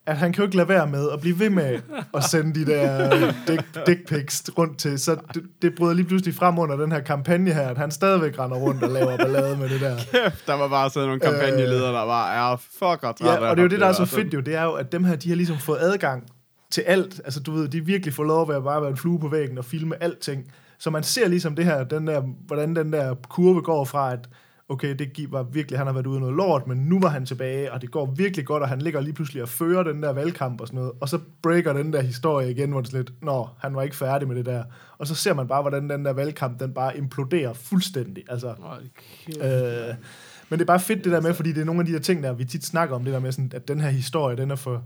[0.09, 1.81] at han kan jo ikke lade være med at blive ved med
[2.15, 4.99] at sende de der dick, dick pics rundt til.
[4.99, 8.39] Så det, det bryder lige pludselig frem under den her kampagne her, at han stadigvæk
[8.39, 9.97] render rundt og laver ballade med det der.
[10.13, 13.63] Kæft, der var bare sådan nogle kampagneledere, der bare er fucker træt Ja, og det
[13.63, 14.17] er jo det, der er så altså.
[14.17, 16.25] fedt jo, det er jo, at dem her, de har ligesom fået adgang
[16.71, 17.21] til alt.
[17.25, 19.59] Altså, du ved, de virkelig får lov at være, bare være en flue på væggen
[19.59, 20.53] og filme alting.
[20.79, 24.29] Så man ser ligesom det her, den der, hvordan den der kurve går fra, at
[24.69, 27.73] okay, det var virkelig, han har været ude noget lort, men nu var han tilbage,
[27.73, 30.61] og det går virkelig godt, og han ligger lige pludselig og fører den der valgkamp
[30.61, 33.49] og sådan noget, og så breaker den der historie igen, hvor det er lidt, nå,
[33.59, 34.65] han var ikke færdig med det der.
[34.99, 38.25] Og så ser man bare, hvordan den der valgkamp, den bare imploderer fuldstændig.
[38.29, 38.55] Altså,
[39.27, 39.45] kæft.
[39.45, 39.95] Øh,
[40.49, 41.99] men det er bare fedt det der med, fordi det er nogle af de der
[41.99, 44.51] ting, der vi tit snakker om, det der med, sådan, at den her historie, den
[44.51, 44.83] er for,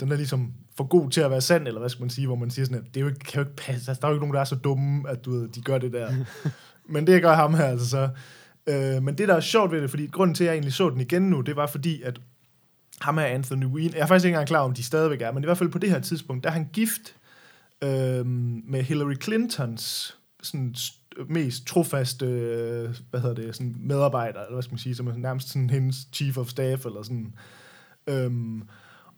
[0.00, 2.36] den er ligesom for god til at være sand, eller hvad skal man sige, hvor
[2.36, 4.10] man siger sådan, at det er jo ikke, kan jo ikke passe, altså, der er
[4.10, 6.14] jo ikke nogen, der er så dumme, at du ved, de gør det der.
[6.92, 8.08] men det gør ham her, altså så.
[8.66, 10.90] Øh, men det, der er sjovt ved det, fordi grunden til, at jeg egentlig så
[10.90, 12.20] den igen nu, det var fordi, at
[13.00, 15.42] ham her Anthony Wein, jeg er faktisk ikke engang klar, om de stadigvæk er, men
[15.42, 17.14] i hvert fald på det her tidspunkt, der er han gift
[17.82, 24.52] øh, med Hillary Clintons sådan st- mest trofaste øh, hvad hedder det, sådan medarbejder, eller
[24.52, 27.34] hvad skal man sige, som er nærmest sådan hendes chief of staff, eller sådan.
[28.06, 28.62] Øhm,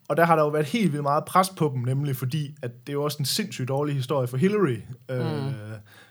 [0.09, 2.71] og der har der jo været helt vildt meget pres på dem, nemlig fordi, at
[2.87, 4.79] det er jo også en sindssygt dårlig historie for Hillary.
[5.11, 5.53] Øh,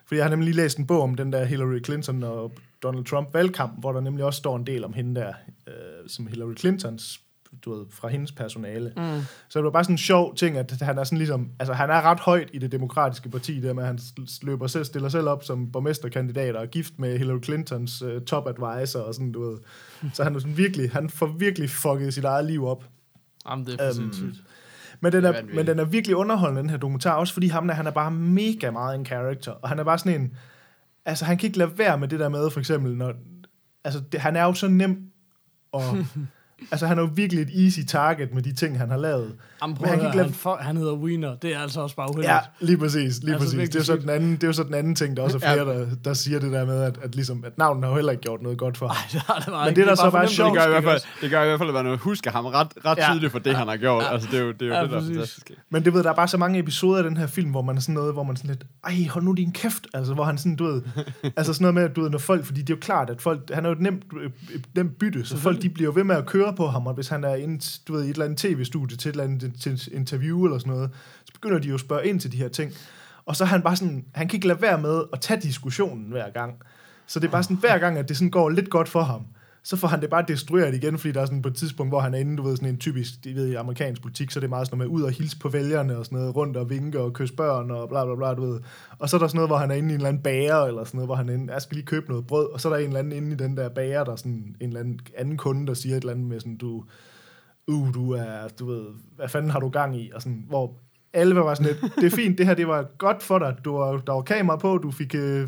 [0.05, 2.51] fordi jeg har nemlig lige læst en bog om den der Hillary Clinton og
[2.83, 5.33] Donald Trump valgkamp, hvor der nemlig også står en del om hende der,
[5.67, 5.73] øh,
[6.07, 7.19] som Hillary Clintons,
[7.65, 8.93] du ved, fra hendes personale.
[8.97, 9.21] Mm.
[9.49, 11.89] Så det var bare sådan en sjov ting, at han er sådan ligesom, altså han
[11.89, 13.99] er ret højt i det demokratiske parti, der med, at han
[14.41, 18.47] løber selv, stiller selv op som borgmesterkandidat og er gift med Hillary Clintons uh, top
[18.47, 19.57] advisor og sådan, du ved.
[20.13, 22.83] Så han er sådan virkelig, han får virkelig fucket sit eget liv op.
[23.49, 24.43] Jamen, det er for Øhm, sindssygt.
[24.99, 27.73] Men den, er men den er virkelig underholdende, den her dokumentar, også fordi ham der,
[27.73, 30.35] han er bare mega meget en character, og han er bare sådan en,
[31.05, 33.13] altså han kan ikke lade være med det der med, for eksempel, når,
[33.83, 35.11] altså det, han er jo så nem,
[35.71, 35.81] og
[36.71, 39.33] altså han er jo virkelig et easy target med de ting, han har lavet.
[39.61, 41.35] Jamen, prøv Men han han, kan ikke han, lade- for, han hedder Wiener.
[41.35, 42.27] Det er altså også bare uheldigt.
[42.33, 43.69] Ja, lige præcis, lige Altså, præcis.
[43.69, 45.53] Det er, så den anden, det er jo så den anden ting, der også er
[45.53, 48.11] flere, der, der siger det der med, at, at, ligesom, at navnet har jo heller
[48.11, 48.97] ikke gjort noget godt for ham.
[49.11, 49.81] det har det bare Men ikke.
[49.81, 51.59] det, der så bare er sjovt, Det gør, i hvert fald, det gør i hvert
[51.59, 53.07] fald at være noget, husker ham ret, ret Ja.
[53.11, 54.03] tydeligt for det, han har gjort.
[54.11, 55.15] Altså, det er jo det, er jo Ja, det der er præcis.
[55.15, 55.51] fantastisk.
[55.69, 57.77] Men det ved, der er bare så mange episoder af den her film, hvor man
[57.77, 60.37] er sådan noget, hvor man sådan lidt, ej, hold nu din kæft, altså, hvor han
[60.37, 60.81] sådan, du ved,
[61.37, 63.21] altså sådan noget med, at du ved, når folk, fordi det er jo klart, at
[63.21, 64.03] folk, han er jo et nemt,
[64.53, 66.93] et nemt bytte, så folk, de bliver jo ved med at køre på ham, og
[66.93, 69.53] hvis han er ind, du ved, i et eller andet tv-studie til et eller andet
[69.59, 70.89] til et interview eller sådan noget,
[71.25, 72.71] så begynder de jo at spørge ind til de her ting.
[73.25, 76.11] Og så er han bare sådan, han kan ikke lade være med at tage diskussionen
[76.11, 76.53] hver gang.
[77.07, 79.21] Så det er bare sådan, hver gang, at det sådan går lidt godt for ham,
[79.63, 81.99] så får han det bare destrueret igen, fordi der er sådan på et tidspunkt, hvor
[81.99, 84.45] han er inde, du ved, sådan en typisk, det ved, i amerikansk politik, så det
[84.45, 86.69] er meget sådan noget med ud og hilse på vælgerne og sådan noget, rundt og
[86.69, 88.59] vinke og kysse børn og bla bla bla, du ved.
[88.99, 90.63] Og så er der sådan noget, hvor han er inde i en eller anden bager,
[90.63, 92.69] eller sådan noget, hvor han er inde, jeg skal lige købe noget brød, og så
[92.69, 94.79] er der en eller anden inde i den der bager, der er sådan en eller
[94.79, 96.83] anden anden kunde, der siger et eller andet med sådan, du,
[97.67, 100.11] uh, du er, du ved, hvad fanden har du gang i?
[100.15, 100.73] Og sådan, hvor
[101.13, 103.77] alle var sådan lidt, det er fint, det her, det var godt for dig, du
[103.77, 105.47] var, der var kamera på, du fik øh,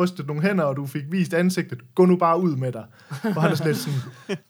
[0.00, 2.84] rystet nogle hænder, og du fik vist ansigtet, gå nu bare ud med dig.
[3.36, 3.98] Og han er sådan lidt sådan,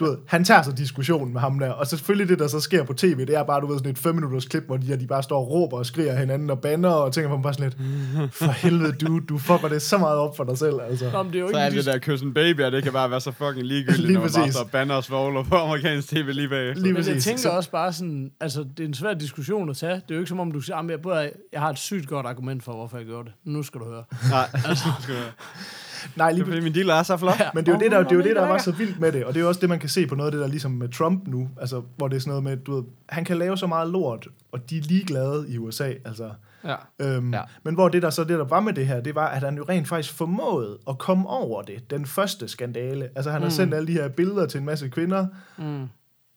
[0.00, 2.60] du ved, han tager så diskussionen med ham der, og så selvfølgelig det, der så
[2.60, 4.86] sker på tv, det er bare, du ved, sådan et fem minutters klip, hvor de,
[4.86, 7.42] her, de bare står og råber og skriger hinanden og banner, og tænker på dem
[7.42, 10.74] bare sådan lidt, for helvede, du, du fucker det så meget op for dig selv,
[10.90, 11.10] altså.
[11.12, 12.82] Nå, men det er jo Så ikke er en det der kyssen baby, og det
[12.82, 14.54] kan bare være så fucking ligegyldigt, Lige når man bare præcis.
[14.54, 16.82] står og banner og svogler på amerikansk tv lige bagefter.
[16.82, 17.24] Lige Men jeg præcis.
[17.24, 19.94] tænker Så- også bare sådan, altså det er en svær diskussion at tage.
[19.94, 22.26] Det er jo ikke som om, du siger, "Jamen, jeg, jeg har et sygt godt
[22.26, 23.34] argument for, hvorfor jeg gjorde det.
[23.52, 24.04] Nu skal du høre.
[24.30, 25.20] Nej, altså, skal du-
[26.16, 27.40] Nej, det lige er fordi min dealer er så flot.
[27.54, 29.12] Men det er jo det, der, det, er jo det, der var så vildt med
[29.12, 30.46] det, og det er jo også det, man kan se på noget af det der
[30.48, 33.36] ligesom med Trump nu, altså, hvor det er sådan noget med, du ved, han kan
[33.38, 36.30] lave så meget lort, og de er ligeglade i USA, altså.
[36.64, 36.74] Ja.
[36.98, 37.36] Øhm, Ja.
[37.38, 37.42] ja.
[37.62, 39.56] Men hvor det der så det, der var med det her, det var, at han
[39.56, 43.08] jo rent faktisk formåede at komme over det, den første skandale.
[43.16, 45.26] Altså, han har sendt alle de her billeder til en masse kvinder,
[45.58, 45.86] Mm.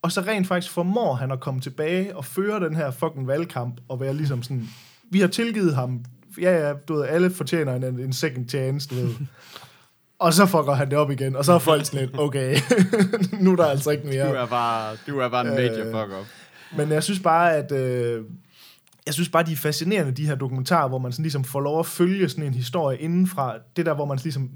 [0.02, 3.80] og så rent faktisk formår han at komme tilbage og føre den her fucking valgkamp,
[3.88, 4.68] og være ligesom sådan,
[5.12, 6.04] vi har tilgivet ham,
[6.42, 9.14] ja, ja, du ved, alle fortjener en, en second chance, du ved.
[10.20, 12.58] Og så fucker han det op igen, og så er folk sådan lidt, okay,
[13.44, 14.30] nu er der altså ikke mere.
[14.30, 16.26] Du er bare, du er bare en major Øh, fuck up.
[16.78, 17.72] Men jeg synes bare, at...
[17.72, 18.24] Øh,
[19.06, 21.80] jeg synes bare, de er fascinerende, de her dokumentarer, hvor man sådan ligesom får lov
[21.80, 23.56] at følge sådan en historie indenfra.
[23.76, 24.50] Det der, hvor man ligesom...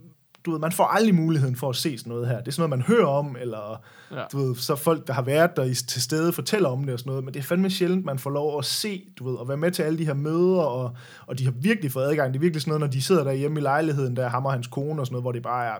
[0.46, 2.40] Du ved, man får aldrig muligheden for at se sådan noget her.
[2.40, 4.24] Det er sådan noget, man hører om, eller Ja.
[4.32, 7.00] du ved, så folk, der har været der i, til stede, fortæller om det og
[7.00, 7.24] sådan noget.
[7.24, 9.72] Men det er fandme sjældent, man får lov at se, du ved, og være med
[9.72, 10.92] til alle de her møder, og,
[11.28, 12.34] og de har virkelig fået adgang.
[12.34, 14.52] Det er virkelig sådan noget, når de sidder der hjemme i lejligheden, der ham og
[14.52, 15.76] hans kone og sådan noget, hvor det bare er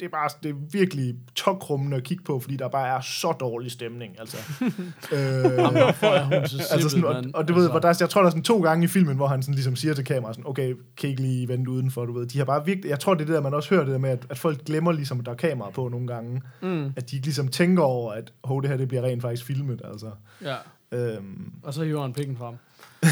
[0.00, 3.32] det er bare det er virkelig tokrummende at kigge på, fordi der bare er så
[3.32, 4.20] dårlig stemning.
[4.20, 4.36] Altså.
[5.12, 8.26] øh, Jamen, så Altså sådan, og, og du ved, Altså, hvor der, jeg tror, der
[8.26, 10.74] er sådan to gange i filmen, hvor han sådan ligesom siger til kameraet, sådan, okay,
[10.96, 12.26] kan I ikke lige vente udenfor, du ved.
[12.26, 13.98] De har bare virkelig, jeg tror, det er det der, man også hører det der
[13.98, 16.42] med, at, at folk glemmer ligesom, at der er kamera på nogle gange.
[16.62, 19.44] Mm, At de ikke ligesom tænker over, at hov, det her, det bliver rent faktisk
[19.44, 20.10] filmet, altså.
[20.42, 20.54] ja.
[20.92, 22.54] Øhm, Og så hiver han pikken frem.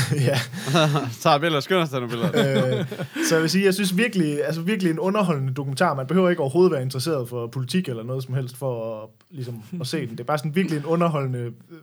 [0.29, 0.39] ja.
[1.23, 2.79] Tager billeder, skynder sig nogle billeder.
[2.79, 2.87] øh,
[3.29, 5.95] så jeg vil sige, jeg synes virkelig, altså virkelig en underholdende dokumentar.
[5.95, 9.63] Man behøver ikke overhovedet være interesseret for politik eller noget som helst for at, ligesom,
[9.81, 10.11] at se den.
[10.11, 11.79] Det er bare sådan virkelig en underholdende, øh,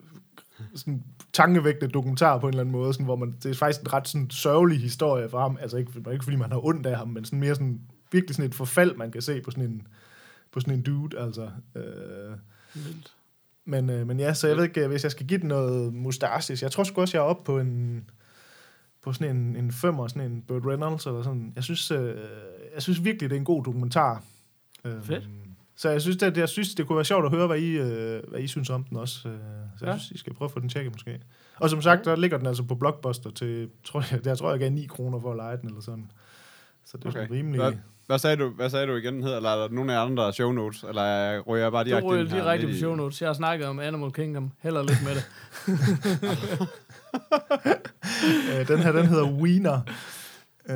[0.75, 3.93] sådan tankevægtende dokumentar på en eller anden måde, sådan, hvor man, det er faktisk en
[3.93, 5.57] ret sådan, sørgelig historie for ham.
[5.61, 7.79] Altså ikke, ikke fordi man har ondt af ham, men sådan mere sådan,
[8.11, 9.87] virkelig sådan et forfald, man kan se på sådan en,
[10.51, 11.49] på sådan en dude, altså.
[11.75, 11.83] Øh,
[12.73, 13.13] Vildt.
[13.69, 16.63] Men, øh, men ja, så jeg ved ikke, hvis jeg skal give den noget mustaches.
[16.63, 18.09] Jeg tror sgu også, jeg er oppe på en
[19.03, 21.53] på sådan en, en femmer, sådan en Burt Reynolds eller sådan.
[21.55, 22.15] Jeg synes, øh,
[22.73, 24.23] jeg synes virkelig, det er en god dokumentar.
[24.85, 25.29] Øhm, Fedt.
[25.75, 28.23] Så jeg synes, det, jeg synes, det kunne være sjovt at høre, hvad I, øh,
[28.29, 29.29] hvad I synes om den også.
[29.29, 29.35] Øh,
[29.77, 29.97] så jeg Ja.
[29.99, 31.19] synes, I skal prøve at få den tjekket måske.
[31.55, 34.59] Og som sagt, der ligger den altså på Blockbuster til, tror jeg, jeg tror, jeg
[34.59, 36.11] gav 9 kroner for at lege den eller sådan.
[36.85, 37.19] Så det er Okay.
[37.19, 37.27] okay.
[37.27, 37.79] sådan rimelig...
[38.09, 39.37] Hvad, sagde du, hvad sagde du igen, den hedder?
[39.37, 40.83] Eller er der nogle af andre der er show notes?
[40.83, 43.21] Eller er- ryger jeg bare Du direkte ryger ind her direkte på i- show notes.
[43.21, 44.51] Jeg har snakket om Animal Kingdom.
[44.61, 45.23] Heller lidt med det.
[48.59, 49.79] Øh, den her, den hedder Wiener.
[50.69, 50.75] Øh,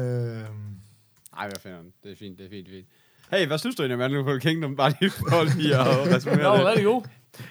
[1.35, 1.91] Nej, hvad fanden.
[2.03, 2.87] Det er fint, det er fint, det er fint.
[3.31, 4.75] Hey, hvad synes du egentlig om Animal Kingdom?
[4.75, 6.65] Bare lige for lige at Det var resumere det.
[6.65, 7.01] rigtig god.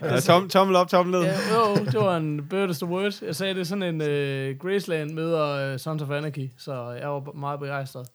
[0.02, 1.22] Ja, tom, tommel op, tommel ned.
[1.22, 3.22] Ja, jo, det var en bird is the word.
[3.22, 7.08] Jeg sagde, det er sådan en uh, Graceland møder uh, Sons of Anarchy, så jeg
[7.08, 8.06] var meget begejstret.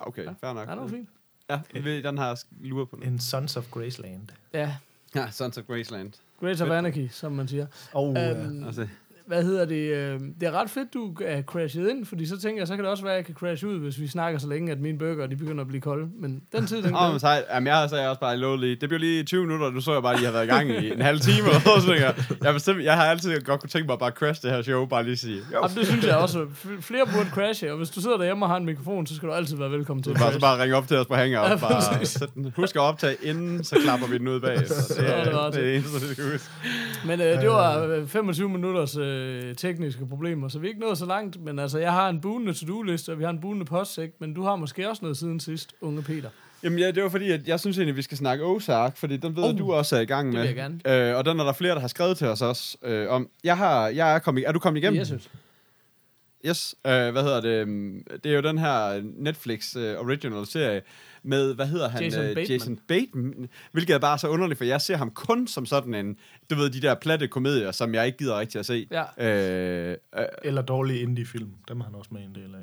[0.00, 0.68] Okay, fair nok.
[0.68, 1.08] Ja, det var fint.
[1.50, 3.02] Ja, vi- den har jeg lurer på nu.
[3.02, 4.28] en Sons of Graceland.
[4.52, 4.76] Ja,
[5.14, 6.12] Ja, Sons of Graceland.
[6.40, 7.66] Grace of Anarchy, som man siger.
[7.92, 8.88] Og Øhm, øh, Altså,
[9.30, 9.94] Hvad hedder det?
[9.96, 12.84] Øh, det er ret fedt, du er crashet ind, fordi så tænker jeg, så kan
[12.84, 14.98] det også være, at jeg kan crashe ud, hvis vi snakker så længe, at mine
[14.98, 16.06] burger de begynder at blive kolde.
[16.20, 17.18] Men den tid, den Åh, men går.
[17.18, 17.44] sejt.
[17.54, 18.76] Jamen, jeg sagde også bare lige.
[18.76, 20.70] Det blev lige 20 minutter, du så jeg bare, at I har været i gang
[20.70, 21.48] i en halv time.
[21.52, 22.00] sådan noget.
[22.00, 22.14] jeg,
[22.44, 24.86] jeg, bestemt, jeg har altid godt kunne tænke mig at bare crash det her show,
[24.86, 25.36] bare lige sige.
[25.52, 26.46] Jo, Jamen, det synes jeg også.
[26.80, 29.32] Flere burde crashe, og hvis du sidder derhjemme og har en mikrofon, så skal du
[29.34, 30.40] altid være velkommen til at bare, så crash.
[30.40, 31.50] bare ringe op til os på Hangout.
[31.50, 32.52] Ja, bare sæt den.
[32.56, 34.74] Husk at optage inden, så klapper vi den ud bagefter.
[34.88, 36.50] Det Ja, det er var det, er det eneste, det skal huske.
[37.06, 39.19] Men øh, det var øh, 25 minutters øh,
[39.56, 41.42] tekniske problemer, så vi er ikke nået så langt.
[41.44, 44.42] Men altså, jeg har en bunende to-do-liste, og vi har en bunende postsæk, men du
[44.42, 46.28] har måske også noget siden sidst, unge Peter.
[46.62, 49.36] Jamen ja, det var fordi, at jeg synes egentlig, vi skal snakke Ozark, fordi den
[49.36, 50.40] ved Oh, du også er i gang det med.
[50.40, 51.10] vil jeg gerne.
[51.10, 53.28] Øh, og den er der flere, der har skrevet til os også øh, om.
[53.44, 55.04] Jeg, har, jeg er, kommet, er du kommet igennem?
[55.04, 55.30] Synes.
[56.46, 56.74] Yes.
[56.86, 57.48] Øh, hvad hedder det?
[57.48, 60.82] øhm, Det er jo den her Netflix øh, original serie
[61.22, 62.02] med, hvad hedder han?
[62.02, 62.46] Jason Øh, Bateman.
[62.46, 63.48] Jason Bateman.
[63.72, 66.16] Hvilket er bare så underligt, for jeg ser ham kun som sådan en,
[66.50, 68.86] du ved, de der platte komedier, som jeg ikke gider rigtig at se.
[68.90, 69.04] Ja.
[69.18, 71.50] Øh, øh, Eller dårlige indie-film.
[71.68, 72.62] Dem har han også med en del af.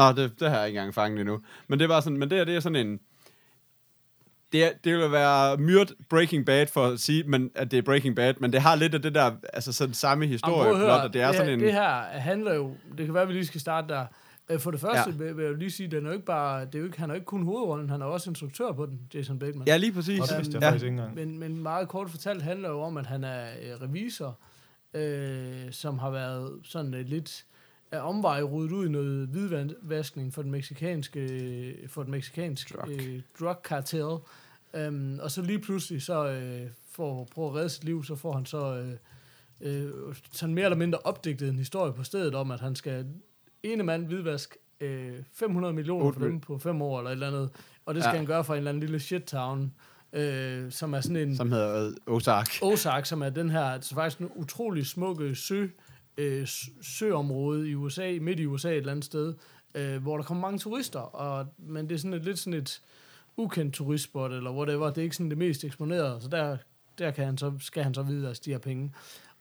[0.00, 1.40] Åh, det, det har jeg ikke engang fanget endnu.
[1.68, 3.00] Men det var sådan, men det, her, det er sådan en...
[4.52, 7.82] Det, er, det vil være myrdt Breaking Bad for at sige, men, at det er
[7.82, 10.72] Breaking Bad, men det har lidt af det der, altså sådan samme Jamen, historie, prøv
[10.72, 11.60] at høre, og det er det, sådan her, en...
[11.60, 14.06] det her handler jo, det kan være, at vi lige skal starte der.
[14.50, 15.32] Øh, For det første Ja.
[15.32, 17.14] vil, jeg lige sige, den er jo ikke bare, det er jo ikke, han er
[17.14, 19.66] jo ikke kun hovedrollen, han er også instruktør på den, Jason Bateman.
[19.66, 20.20] Ja, lige præcis.
[20.20, 20.68] Og det jeg ja.
[20.68, 21.14] faktisk ikke engang.
[21.14, 24.38] Men, men meget kort fortalt handler jo om, at han er øh, revisor,
[24.94, 27.44] øh, som har været sådan øh, lidt
[27.92, 32.88] af omvej rodet ud i noget hvidvaskning for den meksikanske, for den meksikanske Drug.
[32.90, 34.16] øh, drug cartel.
[34.88, 38.14] Um, og så lige pludselig, så øh, for at prøve at redde sit liv, så
[38.14, 38.92] får han så øh,
[39.60, 43.06] øh, sådan mere eller mindre opdigtet en historie på stedet om, at han skal
[43.62, 47.50] ene mand hvidvask øh, 500 millioner for dem på fem år eller et eller andet.
[47.86, 48.16] Og det skal Ja.
[48.16, 49.72] han gøre for en eller anden lille shit town,
[50.12, 51.36] øh, som er sådan en...
[51.36, 52.48] Som hedder øh, Ozark.
[52.62, 55.66] Ozark, som er den her, altså faktisk en utrolig smukke sø,
[56.18, 56.46] øh,
[56.82, 59.34] søområde i USA, midt i USA et eller andet sted,
[59.74, 62.80] øh, hvor der kommer mange turister, og, men det er sådan et, lidt sådan et
[63.36, 66.56] ukendt turistspot, eller whatever, det er ikke sådan det mest eksponerede, så der,
[66.98, 68.92] der kan han så, skal han så vide, at de her penge.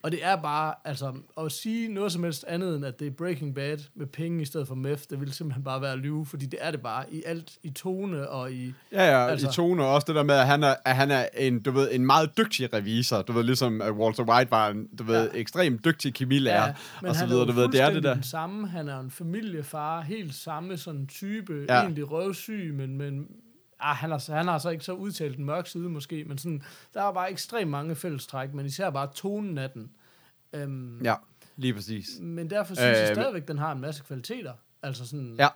[0.06, 3.12] Og det er bare, altså, at sige noget som helst andet, end at det er
[3.12, 6.26] Breaking Bad med penge i stedet for meth, det vil simpelthen bare være at lyve,
[6.26, 8.74] fordi det er det bare i alt, i tone og i...
[8.92, 9.48] Ja, ja, altså.
[9.48, 11.72] I tone og også det der med, at han er, at han er en, du
[11.72, 13.22] ved, en meget dygtig revisor.
[13.22, 15.40] Du ved, ligesom at Walter White var en, du ved, Ja.
[15.40, 16.74] ekstremt dygtig kemilærer.
[17.02, 18.14] men og så videre, er du ved, det er det der.
[18.14, 18.68] den samme.
[18.68, 21.76] Han er en familiefar, helt samme sådan type, Ja.
[21.76, 21.82] ja.
[21.82, 23.28] egentlig røvsyg, men, men
[23.90, 26.64] ah, han, har, han har så ikke så udtalt en mørk side måske, men sådan,
[26.94, 29.92] der er bare ekstremt mange fællestræk, men især bare tonen af den.
[30.54, 31.16] Øhm, Ja,
[31.56, 32.08] lige præcis.
[32.22, 34.54] Men derfor synes øh, jeg stadigvæk, den har en masse kvaliteter.
[34.84, 35.48] Altså sådan, Ja.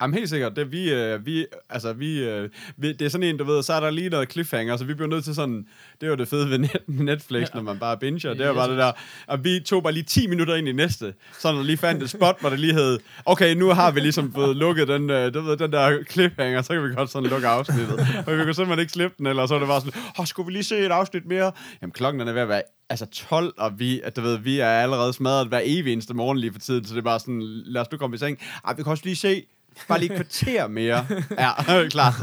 [0.00, 3.36] Jamen helt sikkert, det, vi, øh, vi, altså, vi, øh, vi, det er sådan en,
[3.36, 5.66] du ved, så er der lige noget cliffhanger, så vi bliver nødt til sådan,
[6.00, 7.46] det er jo det fede ved net, Netflix, ja.
[7.54, 8.92] når man bare binger, det er jo bare det der,
[9.26, 12.10] og vi tog bare lige 10 minutter ind i næste, så når lige fandt et
[12.10, 15.40] spot, hvor det lige hed, okay, nu har vi ligesom fået lukket den, øh, du
[15.40, 18.78] ved, den der cliffhanger, så kan vi godt sådan lukke afsnittet, og vi kunne simpelthen
[18.78, 20.90] ikke slippe den, eller så var det bare sådan, åh, skulle vi lige se et
[20.90, 21.52] afsnit mere?
[21.82, 24.66] Jamen klokken er ved at være altså 12, og vi, at du ved, vi er
[24.68, 27.80] allerede smadret hver evig eneste morgen lige for tiden, så det er bare sådan, lad
[27.80, 28.38] os nu komme i seng.
[28.66, 29.46] Ej, vi kan også lige se,
[29.88, 31.06] bare lige kvarter mere.
[31.38, 31.50] Ja,
[31.96, 32.14] klart.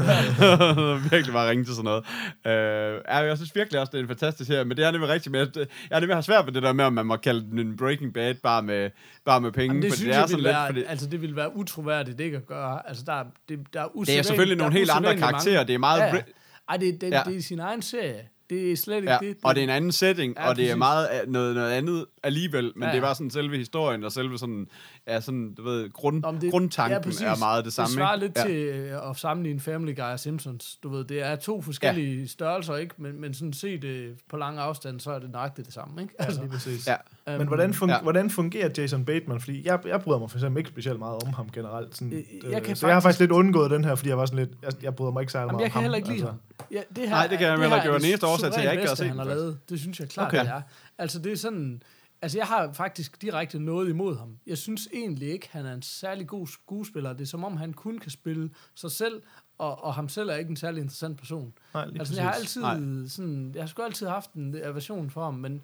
[1.12, 2.04] virkelig bare ringe til sådan noget.
[2.46, 5.08] Øh, ja, jeg synes virkelig også, det er en fantastisk her, men det er nemlig
[5.10, 7.16] rigtigt med, at jeg er nemlig har svært ved det der med, om man må
[7.16, 8.90] kalde den en Breaking Bad bare med,
[9.24, 9.66] bare med penge.
[9.66, 12.20] Jamen, det fordi synes er jeg sådan vil være, fordi, altså det vil være utroværdigt
[12.20, 12.88] ikke at gøre.
[12.88, 15.64] Altså der, er- det, der er det er selvfølgelig nogle helt andre usædvanligt mange- karakterer.
[15.64, 16.00] Det er meget...
[16.00, 16.20] Ja.
[16.68, 17.22] Ej, det, det, ja.
[17.26, 18.28] det er sin egen serie.
[18.50, 19.36] Det er slet ikke Ja, det.
[19.44, 22.06] og det er en anden setting, Ja, og det er meget af- noget, noget andet
[22.22, 23.00] alligevel, men Ja, det er ja.
[23.04, 24.66] bare sådan selve historien, og selve sådan,
[25.08, 27.20] ja, sådan, du ved, grund, Om det, grundtanken præcis.
[27.20, 27.86] er meget det samme.
[27.86, 28.26] Det svarer ikke?
[28.26, 28.42] lidt ja.
[28.42, 30.76] til øh, at sammenligne Family Guy og Simpsons.
[30.82, 32.26] Du ved, det er to forskellige ja.
[32.26, 32.94] størrelser, ikke?
[32.98, 36.14] Men, men sådan set øh, på lang afstand, så er det nøjagtigt det samme, ikke?
[36.22, 36.86] Altså, lige præcis.
[36.86, 36.96] Ja.
[37.28, 38.00] Øhm, Men hvordan, fun- Ja.
[38.02, 39.40] hvordan fungerer Jason Bateman?
[39.40, 41.94] Fordi jeg, jeg bryder mig for eksempel ikke specielt meget om ham generelt.
[41.96, 44.08] Sådan, Øh, øh, jeg kan så jeg har faktisk- faktisk lidt undgået den her, fordi
[44.08, 45.82] jeg var sådan lidt, jeg, jeg bryder mig ikke særlig meget jeg om kan ham.
[45.82, 46.26] heller ikke lide altså.
[46.60, 46.66] ham.
[46.70, 47.82] Ja, det her, Nej, det kan jeg er- heller ikke.
[47.84, 49.18] Det var er den eneste årsag til, at jeg ikke gad at suverænt se bedste,
[49.18, 49.58] den, han har lavet.
[49.68, 50.38] Det synes jeg klart, Okay.
[50.40, 50.48] okay.
[50.50, 50.62] det er.
[50.98, 51.82] Altså, det er sådan...
[52.22, 54.36] Altså, jeg har faktisk direkte noget imod ham.
[54.46, 57.12] Jeg synes egentlig ikke, han er en særlig god skuespiller.
[57.12, 59.22] Det er som om, han kun kan spille sig selv,
[59.58, 61.52] og, og ham selv er ikke en særlig interessant person.
[61.74, 62.16] Nej, lige Altså, præcis.
[62.16, 65.60] jeg har altid sådan, jeg har sgu altid haft en aversion for ham, men, øh,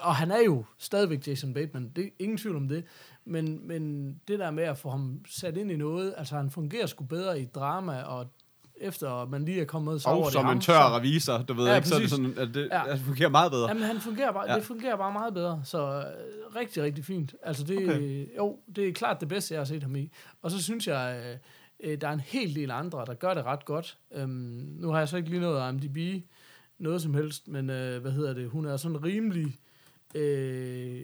[0.00, 2.84] og han er jo stadigvæk Jason Bateman, det er ingen tvivl om det,
[3.24, 6.86] men, men det der med at få ham sat ind i noget, altså han fungerer
[6.86, 8.26] sgu bedre i drama, og
[8.80, 11.54] efter man lige er kommet så over Og det som ham, en tør revisor, du
[11.54, 12.82] ved Ja, ikke, så er det sådan, at det, Ja.
[12.92, 13.68] det fungerer meget bedre.
[13.68, 14.56] Jamen, han fungerer bare, Ja.
[14.56, 17.34] det fungerer bare meget bedre, så øh, rigtig, rigtig fint.
[17.42, 18.36] Altså, det, Okay.
[18.36, 20.10] jo, det er klart det bedste, jeg har set ham i.
[20.42, 21.22] Og så synes jeg,
[21.82, 23.98] øh, øh, der er en hel del andre, der gør det ret godt.
[24.14, 24.28] Øhm,
[24.80, 26.24] nu har jeg så ikke lige noget IMDb,
[26.78, 29.56] noget som helst, men øh, hvad hedder det, hun er sådan rimelig
[30.14, 31.00] øh,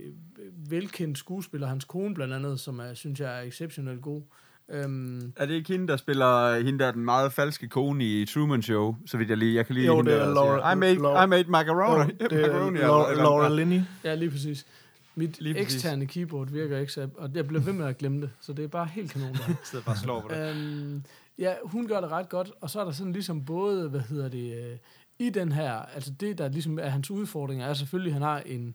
[0.70, 4.22] velkendt skuespiller, hans kone blandt andet, som er, synes jeg er exceptionelt god.
[4.70, 8.62] Øhm, Er det ikke hende, der spiller hende der den meget falske kone i Truman
[8.62, 10.76] Show, så vidt jeg lige, jeg kan lige Jo, hende, det er der Laura- I
[10.76, 12.12] made, Laura- I made macaroni.
[12.20, 13.48] Jo, det er macaroni eller- Laura, eller- Laura.
[13.48, 13.80] Linney.
[14.04, 14.66] ja, lige præcis.
[15.14, 15.74] Mit Lige præcis.
[15.74, 18.64] eksterne keyboard virker ikke, så, og jeg bliver ved med at glemme det, så det
[18.64, 19.32] er bare helt kanon.
[19.46, 19.54] Der.
[19.64, 20.50] Stedet bare slår på det.
[20.50, 21.02] Øhm,
[21.38, 24.28] ja, hun gør det ret godt, og så er der sådan ligesom både, hvad hedder
[24.28, 24.76] det, øh,
[25.18, 28.40] i den her, altså det, der ligesom er hans udfordring, er selvfølgelig, at han har
[28.46, 28.74] en øh,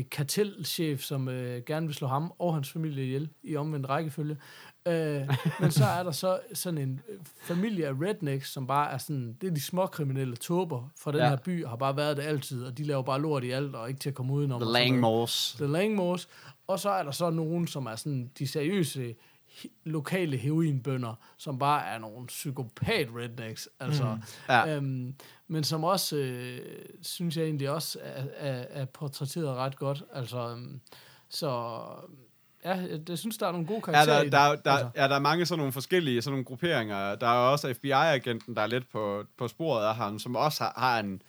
[0.00, 4.36] kartelchef, som øh, gerne vil slå ham og hans familie ihjel i omvendt rækkefølge.
[4.88, 4.94] Øh,
[5.60, 9.36] men så er der så sådan en øh, familie af rednecks, som bare er sådan,
[9.40, 11.28] det er de små kriminelle tåber fra den Ja.
[11.28, 13.74] her by, og har bare været det altid, og de laver bare lort i alt,
[13.74, 14.60] og ikke til at komme udenom.
[14.60, 14.72] The.
[14.72, 15.54] Langmores.
[15.58, 16.28] The Langmores.
[16.66, 19.14] Og så er der så nogen, som er sådan de seriøse
[19.84, 24.04] lokale heroinbønder, som bare er nogle psykopat rednecks, altså.
[24.14, 24.22] Mm.
[24.48, 24.76] Ja.
[24.76, 25.14] Øhm,
[25.48, 26.58] men som også, øh,
[27.02, 30.02] synes jeg egentlig også, er, er, er portrætteret ret godt.
[30.14, 30.80] Altså, øhm,
[31.28, 31.48] så
[32.64, 34.32] ja, jeg, jeg synes, der er nogle gode Ja, karakterer der, i det.
[34.32, 34.88] der, der, altså.
[34.96, 37.14] ja, der er mange sådan nogle forskellige sådan nogle grupperinger.
[37.14, 40.74] Der er også FBI-agenten, der er lidt på, på sporet af ham, som også har,
[40.76, 41.22] har en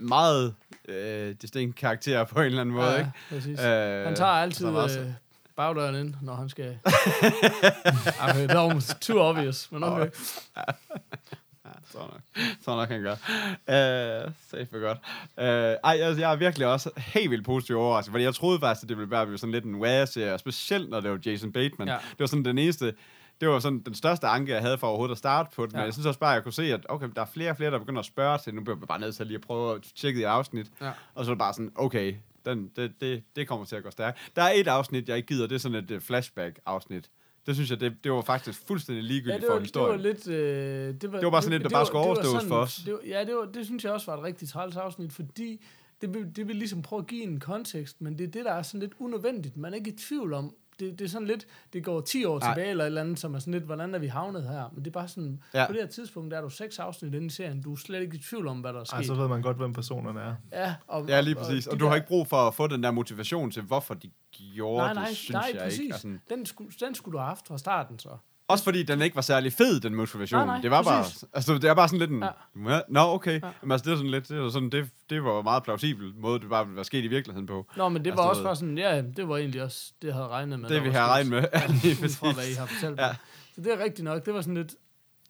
[0.00, 0.54] meget
[0.88, 2.86] øh, distinkt karakter på en eller anden måde.
[2.90, 3.10] ja, ikke?
[3.30, 3.60] præcis.
[3.60, 5.12] Øh, Han tager altid øh,
[5.56, 6.78] bagdøren ind, når han skal...
[8.28, 10.10] okay, det er jo too obvious, men okay.
[10.56, 12.20] Ja, så nok.
[12.64, 13.12] Så nok han gør.
[13.12, 14.98] Uh, safe for godt.
[15.36, 18.82] Uh, ej, jeg, jeg er virkelig også helt vildt positiv overrasket, fordi jeg troede faktisk,
[18.84, 21.88] at det ville bare blive sådan lidt en wow-serie, specielt når det var Jason Bateman.
[21.88, 21.94] Ja.
[21.94, 22.94] Det var sådan den eneste,
[23.40, 25.78] det var sådan den største anke, jeg havde for overhovedet at starte på det, men
[25.80, 25.84] Ja.
[25.84, 27.70] jeg synes også bare, at jeg kunne se, at okay, der er flere og flere,
[27.70, 29.74] der begynder at spørge til, nu bliver jeg bare nødt til at lige at prøve
[29.74, 30.90] at tjekke det afsnit, Ja.
[31.14, 32.14] og så er det bare sådan, okay,
[32.46, 34.18] den, det, det, det kommer til at gå stærkt.
[34.36, 37.10] Der er et afsnit, jeg ikke gider, det er sådan et uh, flashback-afsnit.
[37.46, 39.98] Det synes jeg, det, det var faktisk fuldstændig Ja, ligegyldigt det var, for historien.
[39.98, 40.28] det var lidt...
[40.28, 42.56] Øh, det, var, Det var bare sådan lidt, der bare skulle var overstås sådan- for
[42.56, 42.76] os.
[42.76, 45.64] Det var, ja, det, var, det synes jeg også var et rigtig træls afsnit, fordi
[46.00, 48.52] det vil, det vil ligesom prøve at give en kontekst, men det er det, der
[48.52, 49.56] er sådan lidt unødvendigt.
[49.56, 52.38] Man er ikke i tvivl om, det, det er sådan lidt, det går 10 år
[52.40, 52.50] Nej.
[52.54, 54.64] tilbage eller et eller andet, som er sådan lidt, hvordan er vi havnet her?
[54.72, 55.66] Men det er bare sådan, ja.
[55.66, 58.00] På det her tidspunkt, der er du seks afsnit inde i serien, du er slet
[58.02, 58.96] ikke i tvivl om, hvad der er sket.
[58.96, 60.34] Ej, så ved man godt, hvem personerne er.
[60.52, 61.66] ja, og, Ja, lige præcis.
[61.66, 63.94] Og, de du har der- ikke brug for at få den der motivation til, hvorfor
[63.94, 64.10] de
[64.54, 65.80] gjorde Nej, nej, det, synes nej, jeg præcis.
[65.80, 65.92] ikke.
[65.94, 68.08] Altså, Den, skulle, den skulle du have haft fra starten, så.
[68.48, 70.38] Også fordi den ikke var særlig fed, den motivation.
[70.38, 71.20] Nej, nej, det var præcis.
[71.20, 72.24] bare, altså, det er bare sådan lidt en,
[72.66, 72.74] Ja.
[72.74, 72.80] ja.
[72.88, 73.40] nå, okay.
[73.42, 73.50] Ja.
[73.62, 76.40] Jamen, altså, det er sådan lidt, det, var sådan, det, det var meget plausibel måde,
[76.40, 77.66] det bare ville være sket i virkeligheden på.
[77.76, 80.14] Nå, men det Altså, var også bare sådan, ja, det var egentlig også, det jeg
[80.14, 80.68] havde regnet med.
[80.68, 81.00] Det vi sket.
[81.00, 81.44] regnet med.
[81.54, 83.06] Ja, lige ud fra, hvad I har fortalt Ja.
[83.06, 83.16] mig.
[83.54, 84.26] Så det er rigtigt nok.
[84.26, 84.74] Det var sådan lidt...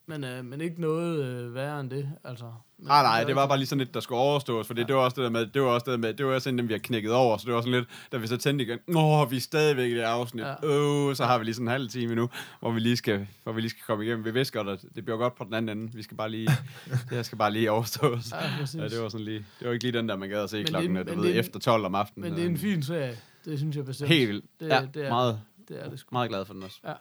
[0.08, 2.44] Men, øh, men ikke noget øh, værre end det, altså.
[2.78, 4.96] Men, Nej, nej, det var bare lige sådan lidt, der skulle overstås, for det, det
[4.96, 6.58] var også det der med, det var også det der med, det var også sådan
[6.58, 8.78] dem, vi har knækket over, så det var sådan lidt, da vi så tændte igen,
[8.88, 10.54] nå, vi er stadigvæk i det afsnit, Ja.
[10.66, 12.28] åh, så har vi lige sådan en halv time nu,
[12.60, 14.24] hvor vi lige skal, hvor vi lige skal komme igennem.
[14.24, 16.46] Vi vidste godt, at det bliver godt på den anden ende, vi skal bare lige,
[16.90, 18.32] det her skal bare lige overstås.
[18.32, 18.80] Ja, præcis.
[18.80, 20.56] Ja, det var sådan lige, det var ikke lige den der, man gad at se
[20.56, 22.28] Men klokken, det en- ved, er en- efter 12 om aftenen.
[22.30, 23.18] Men det er en fin serie.
[23.44, 24.08] Det synes jeg bestemt.
[24.08, 24.44] Helt vildt.
[24.60, 26.08] Det, ja, det er, meget, Det er det sgu.
[26.12, 26.80] meget glad for den også.
[26.84, 26.92] Ja,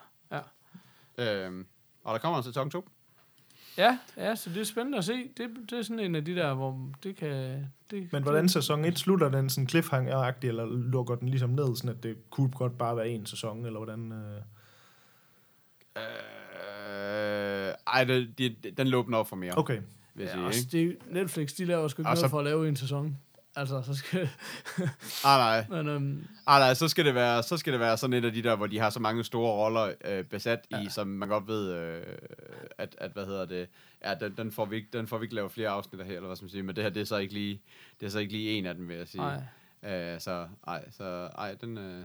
[1.18, 1.46] ja.
[1.46, 1.66] Øhm,
[2.04, 2.90] og der kommer en sæson 2.
[3.78, 5.14] Ja, ja, så det er spændende at se.
[5.38, 7.66] Det, det er sådan en af de der, hvor det kan...
[7.92, 11.90] Det, Men hvordan sæson 1 slutter den sådan cliffhanger-agtig, eller lukker den ligesom ned, sådan
[11.90, 14.12] at det kunne godt bare være en sæson, eller hvordan?
[14.12, 14.42] Øh...
[15.98, 19.80] Øh, ej, det, de, den låbner op for mere, Okay.
[20.16, 20.98] vil jeg Ja, sige, også ikke?
[21.08, 23.18] det, Netflix, de laver sgu ikke Og noget så- for at lave en sæson.
[23.56, 24.30] Altså, så skal...
[25.26, 25.66] Ah, nej.
[25.84, 28.34] men, øhm, Ah, nej, så skal, det være, så skal det være sådan et af
[28.34, 30.82] de der, hvor de har så mange store roller øh, besat ja.
[30.82, 32.04] i, som man godt ved, øh,
[32.78, 33.68] at, at, hvad hedder det,
[34.06, 36.16] ja, den, den, får vi ikke, den får vi ikke lavet flere afsnit af her,
[36.16, 37.62] eller hvad skal man sige, men det her, det er så ikke lige,
[38.00, 39.22] det er så ikke lige en af dem, vil jeg sige.
[39.22, 40.14] nej.
[40.14, 42.04] Øh, så, ej, så, ej, den, øh,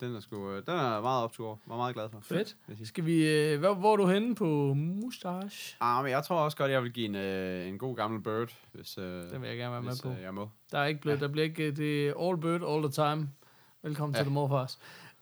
[0.00, 2.20] den er sgu, øh, den er meget optur, var meget glad for.
[2.20, 2.56] Fedt.
[2.84, 3.28] Skal vi...
[3.30, 5.76] Øh, hvor, hvor er du henne på Mustache?
[5.80, 8.50] Ah, men jeg tror også godt, jeg vil give en, øh, en god gammel bird,
[8.72, 10.10] hvis, øh, Den vil jeg gerne være med hvis på.
[10.10, 10.50] øh, jeg må.
[10.72, 13.30] Der er ikke blevet, der bliver ikke, det er all bird all the time.
[13.82, 14.18] Velkommen ja.
[14.18, 14.22] Ja.
[14.22, 14.78] til The Morfars.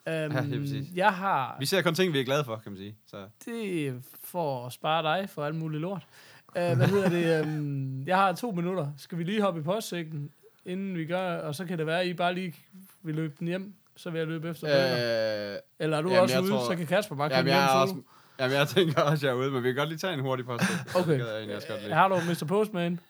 [0.07, 0.87] Um, Ja, lige præcis.
[0.95, 2.97] jeg har, Vi ser kun ting, vi er glade for, kan man sige.
[3.07, 3.17] Så.
[3.45, 6.07] det for at spare dig for alt muligt lort.
[6.49, 7.45] Uh, hvad hedder det?
[7.59, 8.89] Um, jeg har to minutter.
[8.97, 10.31] Skal vi lige hoppe i postsækken,
[10.67, 12.55] inden vi gør, og så kan det være, at I bare lige
[13.03, 16.41] vil løbe den hjem, så vil jeg løbe efter øh, Eller er du jamen, også
[16.41, 17.95] ude, tror- så kan Kasper bare komme jeg hjem også,
[18.39, 20.47] jamen, jeg tænker også, jeg er ude, men vi kan godt lige tage en hurtig
[20.47, 20.65] post.
[20.97, 21.13] Okay.
[21.21, 21.95] Det jeg godt lide.
[21.95, 22.45] Har du Mr.
[22.49, 23.01] Postman?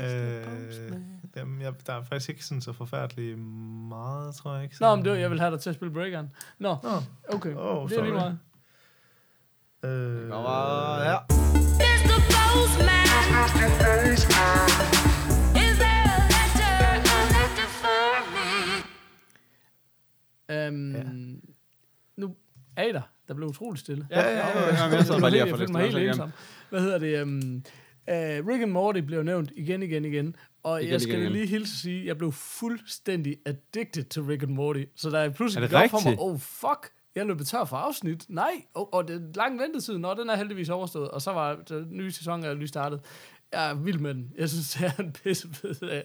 [0.00, 0.04] Øh,
[1.36, 3.38] jamen, jeg, der er faktisk ikke sådan så forfærdeligt
[3.88, 4.76] meget, tror jeg ikke.
[4.80, 6.30] Nå, men det var, jeg vil have dig til at spille breakeren.
[6.58, 6.90] Nå, Nå,
[7.28, 7.54] okay.
[7.56, 8.32] Åh, det er lige sorry.
[9.82, 10.24] meget.
[10.24, 11.18] øh, Kommer her.
[11.78, 12.18] Mr.
[12.30, 13.08] Postman.
[20.50, 21.02] Øhm, Ja.
[22.16, 22.34] Nu
[22.76, 23.00] er I der.
[23.28, 24.06] Der blev utroligt stille.
[24.10, 24.74] Ja, ja, ja.
[24.74, 26.30] ja, jeg sad bare lige og det mig helt ensom.
[26.70, 27.22] Hvad hedder det?
[27.22, 27.62] Um,
[28.08, 30.36] uh, Rick and Morty blev nævnt igen, igen, igen.
[30.62, 34.22] Og Igen, jeg skal igen, lige hilse at sige, at jeg blev fuldstændig addicted til
[34.22, 34.82] Rick and Morty.
[34.96, 38.24] Så da jeg pludselig Er det for mig, oh fuck, jeg løb tør for afsnit.
[38.28, 39.98] Nej, og, og det er lang ventetid.
[39.98, 41.08] Nå, den er heldigvis overstået.
[41.10, 43.00] Og så var den nye sæson er lige startet.
[43.52, 44.32] Jeg er vild med den.
[44.38, 46.02] Jeg synes, det er en pisse fed serie.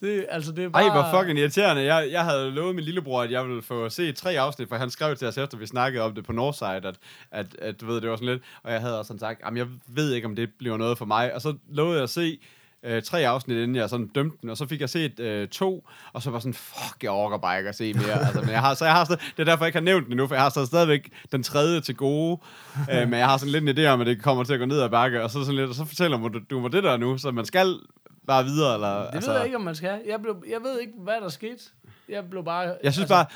[0.00, 0.82] Det, altså, det er bare...
[0.82, 1.82] Ej, hvor fucking irriterende.
[1.82, 4.90] Jeg, jeg havde lovet min lillebror, at jeg ville få se tre afsnit, for han
[4.90, 6.96] skrev til os, efter vi snakkede om det på Northside, at,
[7.30, 9.66] at, at du ved, det var sådan lidt, og jeg havde også sådan sagt, jeg
[9.86, 12.38] ved ikke, om det bliver noget for mig, og så lovede jeg at se
[12.82, 15.88] øh, tre afsnit, inden jeg sådan dømte den, og så fik jeg set øh, to,
[16.12, 18.12] og så var sådan, fuck, jeg orker bare ikke at se mere.
[18.26, 20.04] altså, men jeg har, så jeg har stadig, det er derfor, jeg ikke har nævnt
[20.04, 22.40] den endnu, for jeg har så stadigvæk den tredje til gode,
[22.92, 24.66] øh, men jeg har sådan lidt en idé om, at det kommer til at gå
[24.66, 26.96] ned ad bakke, og så, sådan lidt, og så fortæller du, du mig det der
[26.96, 27.78] nu, så man skal
[28.26, 29.00] bare videre, eller...
[29.00, 30.00] Det altså, ved jeg ikke, om man skal.
[30.06, 31.62] Jeg, blev, jeg ved ikke, hvad der skete.
[32.08, 32.62] Jeg blev bare...
[32.62, 33.26] Jeg synes altså, bare,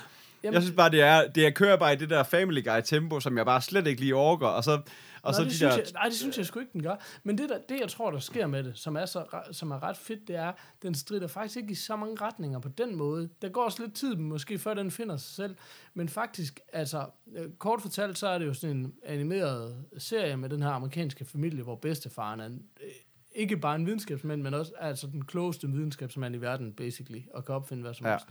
[0.45, 3.20] Jamen- jeg synes bare, det er, det er kører bare i det der Family Guy-tempo,
[3.20, 4.49] som jeg bare slet ikke lige overgår.
[4.49, 4.80] Og så,
[5.23, 5.81] og nej, så det de synes der...
[5.83, 6.97] jeg, nej, det synes jeg sgu ikke, den gør.
[7.25, 9.83] Men det, der, det, jeg tror, der sker med det, som er, så, som er
[9.83, 10.53] ret fedt, det er,
[10.83, 13.29] den strider faktisk ikke i så mange retninger på den måde.
[13.43, 15.57] Der går også lidt tid, måske før den finder sig selv.
[15.95, 17.07] Men faktisk, altså,
[17.37, 21.25] øh, kort fortalt, så er det jo sådan en animeret serie med den her amerikanske
[21.25, 22.89] familie, hvor bedstefaren er en, øh,
[23.35, 27.55] ikke bare en videnskabsmand, men også altså den klogeste videnskabsmand i verden, basically, og kan
[27.55, 28.12] opfinde hvad som Ja.
[28.12, 28.27] helst.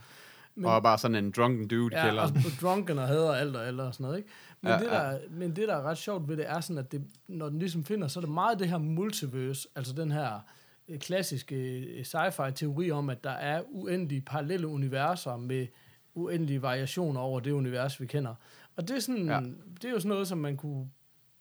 [0.55, 2.35] Men- Og bare sådan en drunken dude Ja, kælderen.
[2.37, 4.29] og drunken og hader alt og alt og sådan noget, ikke?
[4.61, 4.91] Men, Ja, det, ja.
[4.91, 7.59] der, men det, der er ret sjovt ved det, er sådan, at det, når den
[7.59, 10.39] ligesom finder, så er det meget det her multiverse, altså den her
[10.87, 15.67] øh, klassiske øh, sci-fi-teori om, at der er uendelige parallelle universer med
[16.15, 18.35] uendelige variationer over det univers, vi kender.
[18.75, 19.33] Og det er, sådan, Ja.
[19.33, 19.39] ja.
[19.81, 20.89] det er jo sådan noget, som man kunne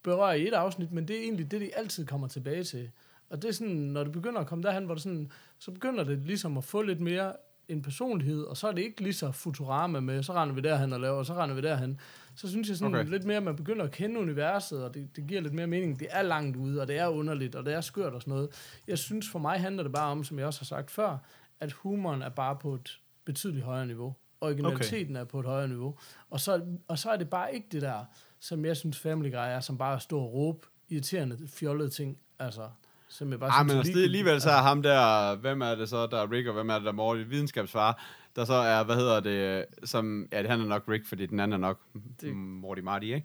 [0.03, 2.91] berøre i et afsnit, men det er egentlig det, de altid kommer tilbage til.
[3.29, 6.03] Og det er sådan, når det begynder at komme derhen, hvor det sådan, så begynder
[6.03, 7.33] det ligesom at få lidt mere
[7.71, 10.93] en personlighed, og så er det ikke lige så Futurama med, så render vi derhen
[10.93, 11.99] og laver, og så render vi derhen.
[12.35, 13.09] Så synes jeg sådan Okay.
[13.09, 15.99] lidt mere, at man begynder at kende universet, og det, det giver lidt mere mening.
[15.99, 18.49] Det er langt ude, og det er underligt, og det er skørt og sådan noget.
[18.87, 21.17] Jeg synes for mig handler det bare om, som jeg også har sagt før,
[21.59, 24.15] at humoren er bare på et betydeligt højere niveau.
[24.41, 25.21] Originaliteten okay.
[25.21, 25.97] er på et højere niveau.
[26.29, 28.05] Og så, og så er det bare ikke det der,
[28.39, 32.19] som jeg synes Family Guy er, som bare at stå og råbe irriterende, fjollede ting.
[32.39, 32.69] Altså,
[33.11, 36.07] som jeg bare Ah, men det alligevel så er ham der, hvem er det så,
[36.07, 38.03] der er Rick, og hvem er det, der er Morty, videnskabsfar,
[38.35, 41.53] der så er, hvad hedder det, som, ja, han er nok Rick, fordi den anden
[41.53, 41.79] er nok
[42.21, 43.23] Det- Morty Marty, ikke?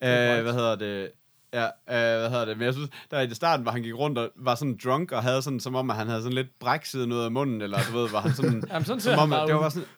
[0.00, 1.10] er Øh, hvad hedder det,
[1.52, 4.18] ja, øh, hvad hedder det, men jeg synes, der i starten, hvor han gik rundt
[4.18, 7.08] og var sådan drunk, og havde sådan, som om, at han havde sådan lidt brækset
[7.08, 9.54] noget af munden, eller du ved, var han sådan, Jamen, sådan som om, at det
[9.54, 9.88] var sådan,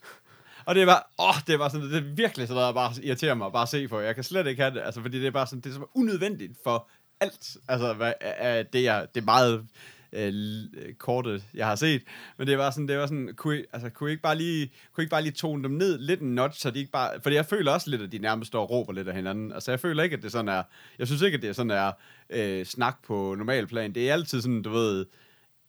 [0.67, 3.35] og det var, åh, det var sådan, det er virkelig sådan noget, der bare irriterer
[3.35, 4.01] mig at bare se på.
[4.01, 5.87] Jeg kan slet ikke have det, altså, fordi det er bare sådan, det er så
[5.95, 6.89] unødvendigt for
[7.21, 9.67] alt, altså, hvad, er det, er, det er meget
[10.13, 12.03] øh, korte, jeg har set,
[12.39, 14.73] men det var sådan, det var sådan, kunne I, altså, kunne I ikke bare lige,
[14.93, 17.21] kunne I ikke bare lige tone dem ned lidt en notch, så de ikke bare,
[17.23, 19.73] fordi jeg føler også lidt, at de nærmest står og råber lidt af hinanden, altså,
[19.73, 20.63] jeg føler ikke, at det sådan er,
[20.99, 21.93] jeg synes ikke, at det er sådan er
[22.31, 25.07] øh, snak på normal plan, det er altid sådan, du ved,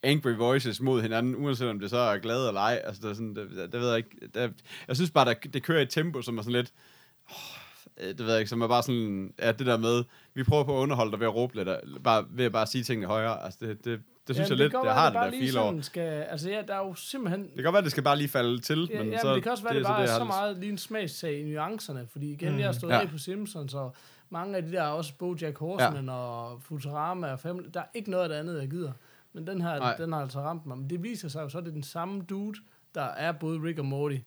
[0.06, 2.82] angry voices mod hinanden, uanset om det så er glad eller ej.
[2.84, 4.10] Altså, det, er sådan, det, det ved jeg ikke.
[4.34, 4.54] Det,
[4.88, 6.74] jeg synes bare, der, det kører i et tempo, som er sådan lidt...
[7.30, 9.34] Oh, det ved jeg ikke, som er bare sådan...
[9.40, 10.04] Ja, det der med,
[10.36, 11.70] vi prøver på at underholde dig ved at råbe lidt,
[12.04, 13.44] bare, ved at bare sige tingene højere.
[13.44, 15.58] Altså, det, det, det synes Jamen, jeg lidt, det, godt har det bare der feel
[15.58, 15.82] over.
[15.82, 17.44] Skal, altså, ja, der er jo simpelthen...
[17.44, 19.28] Det kan godt være, det skal bare lige falde til, Ja, men ja, så...
[19.28, 20.78] men det kan også være, det, det bare jeg er så lyst- meget lige en
[20.78, 22.96] smagssag i nuancerne, fordi igen, mm, jeg har stået Ja.
[22.96, 23.02] ja.
[23.02, 23.96] af på Simpsons, og
[24.30, 26.12] mange af de der også Bojack Horseman ja.
[26.14, 28.92] og Futurama og Family, der er ikke noget af det andet, jeg gider.
[29.34, 29.96] Men den her, Nej.
[29.96, 30.78] den har altså ramt mig.
[30.78, 32.60] Men det viser sig jo så, at det er den samme dude,
[32.96, 34.18] der er både Rick og Morty.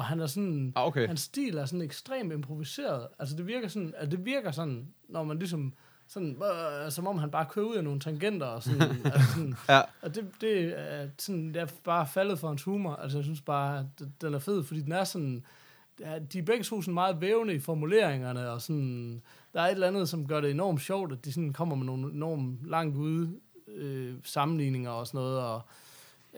[0.00, 1.06] Og han er sådan, Ah, okay.
[1.06, 3.06] hans stil er sådan ekstremt improviseret.
[3.18, 5.72] Altså det virker sådan, altså det virker sådan, når man ligesom,
[6.08, 6.42] sådan,
[6.84, 8.82] øh, som om han bare kører ud af nogle tangenter og sådan,
[9.14, 9.80] altså sådan Ja.
[10.02, 12.94] og det, det er sådan, jeg er bare faldet for hans humor.
[12.94, 15.44] Altså, jeg synes bare, at den er fed, fordi den er sådan...
[16.32, 19.22] De er begge to sådan meget vævende i formuleringerne, og sådan...
[19.54, 21.86] Der er et eller andet, som gør det enormt sjovt, at de sådan kommer med
[21.86, 23.30] nogle enormt langt ude
[23.68, 25.60] øh, sammenligninger og sådan noget, og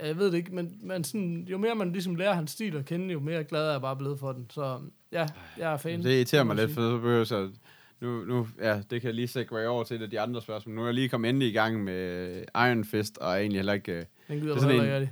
[0.03, 2.85] jeg ved det ikke, men, men sådan, jo mere man ligesom lærer hans stil at
[2.85, 4.47] kende, jo mere glad er jeg bare blevet for den.
[4.51, 4.79] Så
[5.13, 5.27] ja,
[5.59, 6.03] jeg er fan.
[6.03, 7.49] Det irriterer mig jeg lidt, for så behøver jeg så...
[8.01, 10.75] Nu, nu, ja, det kan jeg lige segue over til et af de andre spørgsmål.
[10.75, 13.73] Nu er jeg lige kommet endelig i gang med Iron Fist, og er egentlig heller
[13.73, 13.93] ikke...
[13.93, 15.09] øh, Den gider det er sådan heller en-.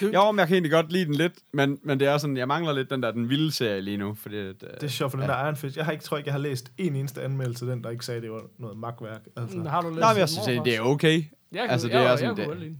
[0.00, 2.36] Du, Jo, men jeg kan egentlig godt lide den lidt, men, men det er sådan,
[2.36, 4.36] jeg mangler lidt den der, den vilde serie lige nu, fordi...
[4.36, 5.76] at, øh, Det er sjovt, for den der Iron Fist.
[5.76, 8.04] Jeg har ikke, tror ikke, jeg har læst en eneste anmeldelse af den, der ikke
[8.04, 9.20] sagde, at det var noget magtværk.
[9.36, 9.62] Altså.
[9.62, 11.14] har du læst Nej, men jeg synes, det er okay.
[11.14, 12.76] Jeg kan, altså, det det er jeg, sådan, jeg, det-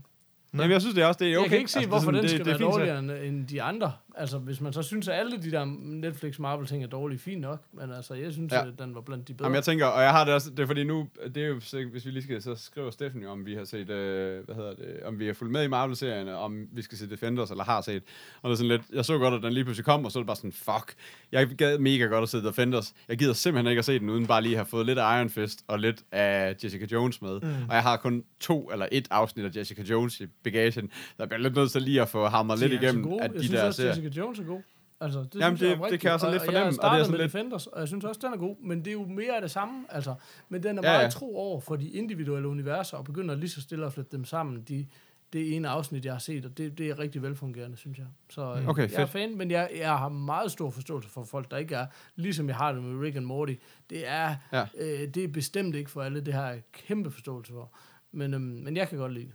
[0.55, 0.61] den.
[0.61, 1.43] Jamen, jeg synes det er også, det er okay.
[1.43, 2.77] Jeg kan ikke se, altså, hvorfor det er den sådan, skal det, det, være så-
[2.79, 3.91] dårligere end, end de andre.
[4.17, 7.61] Altså, hvis man så synes, at alle de der Netflix Marvel-ting er dårlige, fint nok.
[7.73, 8.67] Men altså, jeg synes, Ja.
[8.67, 9.45] at den var blandt de bedre.
[9.45, 11.59] Jamen, jeg tænker, og jeg har det også, det er fordi nu, det er jo,
[11.91, 14.73] hvis vi lige skal, så skriver Steffen jo, om vi har set, øh, hvad hedder
[14.75, 17.81] det, om vi har fulgt med i Marvel-serierne, om vi skal se Defenders, eller har
[17.81, 18.03] set.
[18.41, 20.19] Og det er sådan lidt, jeg så godt, at den lige pludselig kom, og så
[20.19, 20.93] er det bare sådan, fuck,
[21.31, 22.93] jeg gad mega godt at se Defenders.
[23.09, 25.17] Jeg gider simpelthen ikke at se den, uden bare lige at have fået lidt af
[25.19, 27.39] Iron Fist, og lidt af Jessica Jones med.
[27.41, 27.47] Mm.
[27.69, 31.41] Og jeg har kun to eller et afsnit af Jessica Jones i bagagen, jeg bliver
[31.41, 34.04] lidt nødt til lige at få hamret lidt igennem, at de der serier.
[34.05, 34.61] Jessica Jones er god.
[34.99, 36.67] Altså, det Jamen, synes jeg det- er det kan jeg også lidt og, fornemme, Og
[36.67, 38.37] og jeg det er startede sådan med lidt- Defenders, og jeg synes også, den er
[38.37, 38.55] god.
[38.61, 39.85] Men det er jo mere af det samme.
[39.89, 40.15] Altså,
[40.49, 41.09] men den er Ja, meget ja.
[41.09, 44.61] tro over for de individuelle universer, og begynder lige så stille at flytte dem sammen.
[44.61, 44.87] De,
[45.33, 48.07] det ene afsnit, jeg har set, og det, det er rigtig velfungerende, synes jeg.
[48.29, 49.09] Så øh, Okay, jeg er fedt.
[49.09, 52.55] fan, men jeg, jeg har meget stor forståelse for folk, der ikke er, ligesom jeg
[52.55, 53.53] har det med Rick and Morty.
[53.89, 54.65] Det er, Ja.
[54.77, 57.71] øh, det er bestemt ikke for alle, det har jeg kæmpe forståelse for.
[58.11, 59.33] Men, øhm, men jeg kan godt lide det.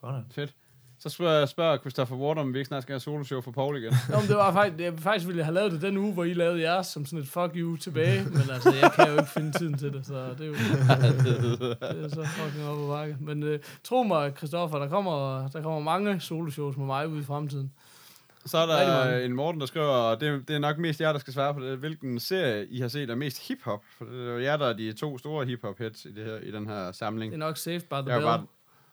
[0.00, 0.24] Sådan.
[0.30, 0.54] Fedt.
[1.04, 3.76] Så spørger, jeg spørger Christopher Ward, om vi ikke snart skal have soloshow for Paul
[3.76, 3.92] igen.
[4.10, 6.24] Nå, men det var faktisk, jeg, faktisk ville jeg have lavet det den uge, hvor
[6.24, 9.30] I lavede jeres som sådan et fuck you tilbage, men altså, jeg kan jo ikke
[9.30, 13.16] finde tiden til det, så det er jo det er så fucking op ad bakke.
[13.20, 17.24] Men øh, tro mig, Christoffer, der kommer, der kommer mange soloshows med mig ude i
[17.24, 17.72] fremtiden.
[18.46, 21.18] Så er der en Morten, der skriver, og det, det er nok mest jer, der
[21.18, 23.82] skal svare på det, hvilken serie I har set er mest hiphop.
[23.98, 26.36] For det er jo jer, der er de to store hiphop hits i, det her,
[26.36, 27.32] i den her samling.
[27.32, 28.22] Det er nok Saved by the Bell.
[28.22, 28.42] bare,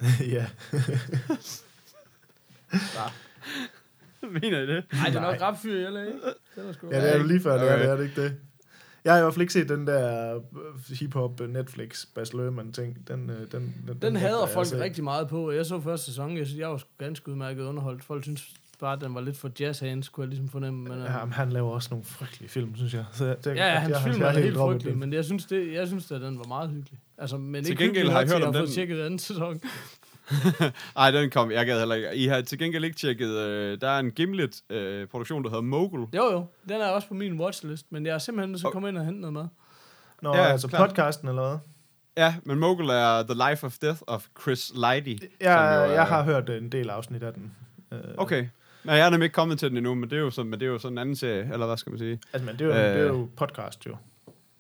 [0.36, 0.46] ja.
[4.32, 4.84] mener I det?
[4.94, 6.20] Nej, det er nok rapfyr i LA, ikke?
[6.56, 7.84] Den er sgu ja, det er jo lige før, det er, Okay.
[7.84, 8.36] det er det ikke det.
[9.06, 10.42] Jeg har i hvert fald ikke set den der øh,
[11.00, 13.08] hip-hop Netflix Bas Lerman ting.
[13.08, 14.80] Den, øh, den, den, Den nægter hader jeg folk at se.
[14.84, 15.52] rigtig meget på.
[15.52, 18.04] Jeg så første sæson, jeg synes, jeg var sgu ganske udmærket underholdt.
[18.04, 20.90] Folk synes bare, at den var lidt for jazz hands, kunne jeg ligesom fornemme.
[20.90, 23.06] Men, Ja, men han laver også nogle frygtelige film, synes jeg.
[23.14, 25.00] Så det, Ja, ja, hans jeg, film jeg er helt helt droppet frygtelig, den.
[25.00, 27.00] men jeg synes, det, jeg synes at den var meget hyggelig.
[27.18, 29.20] Altså, men Til ikke gengæld har jeg hørt til, om at få den- tjekket anden
[29.20, 29.62] sæson.
[30.96, 32.16] Nej, den kom, jeg gad heller ikke.
[32.16, 36.00] I har til gengæld ikke tjekket, øh, der er en Gimlet-produktion, der hedder Mogul.
[36.16, 38.68] Jo, jo, den er også på min watchlist, men jeg er simpelthen nødt til at
[38.68, 39.46] Og- komme ind og hente noget med.
[40.22, 40.90] Nå, Ja, ja, altså klart.
[40.90, 41.58] podcasten eller hvad?
[42.18, 45.10] Ja, men Mogul er The Life of Death of Chris Lighty.
[45.10, 47.52] Jeg, som jo er- jeg har hørt en del afsnit af den.
[47.92, 48.48] Øh, Okay.
[48.84, 50.60] Nej, jeg er nemlig ikke kommet til den endnu, men det er jo sådan, men
[50.60, 52.20] det er jo sådan en anden serie, eller hvad skal man sige?
[52.34, 52.94] Altså, men det er jo, Øh.
[52.96, 53.96] det er jo podcast, jo.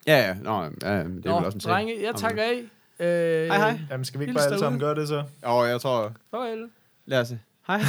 [0.08, 1.76] Ja, ja, nå, ja, det er Nå, vel også en serie.
[1.76, 2.62] drenge, jeg takker af.
[3.02, 3.08] Øh,
[3.48, 3.80] Hej, hej.
[3.92, 5.24] Jamen, skal vi ikke Hils bare alle sammen gøre det så?
[5.44, 6.70] Og jeg tror, Farvel.
[7.06, 7.40] lad os se.
[7.68, 7.82] Hej.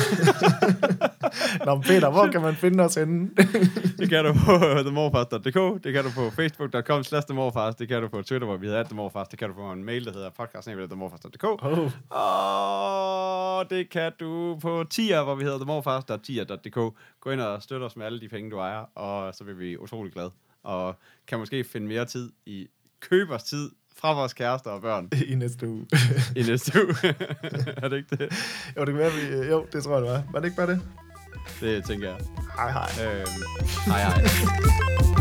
[1.67, 3.31] Nå, Peter, hvor kan man finde os henne?
[3.99, 8.09] Det kan du på themorfars.dk, det kan du på facebook.com slash themorfars, det kan du
[8.09, 11.45] på Twitter, hvor vi hedder themorfars, det kan du på en mail, der hedder podcast.themorfars.dk,
[11.45, 16.95] oh, og det kan du på tier, hvor vi hedder themorfars.tier.dk.
[17.21, 19.79] Gå ind og støt os med alle de penge, du ejer, og så vil vi
[19.79, 20.31] utrolig glade.
[20.63, 20.97] Og
[21.27, 22.69] kan måske finde mere tid i
[23.01, 23.71] købers tid
[24.03, 25.87] fra vores kærester og børn i næste uge.
[26.37, 26.95] i næste uge.
[27.83, 28.33] er det ikke det?
[28.77, 29.49] jo, det kan være, vi...
[29.49, 30.23] Jo, det tror jeg, det var.
[30.33, 30.81] Var det ikke bare det?
[31.61, 32.19] Det tænker jeg.
[32.57, 32.89] Hej, hej.
[33.05, 33.27] Øhm,
[33.87, 35.12] hej hej.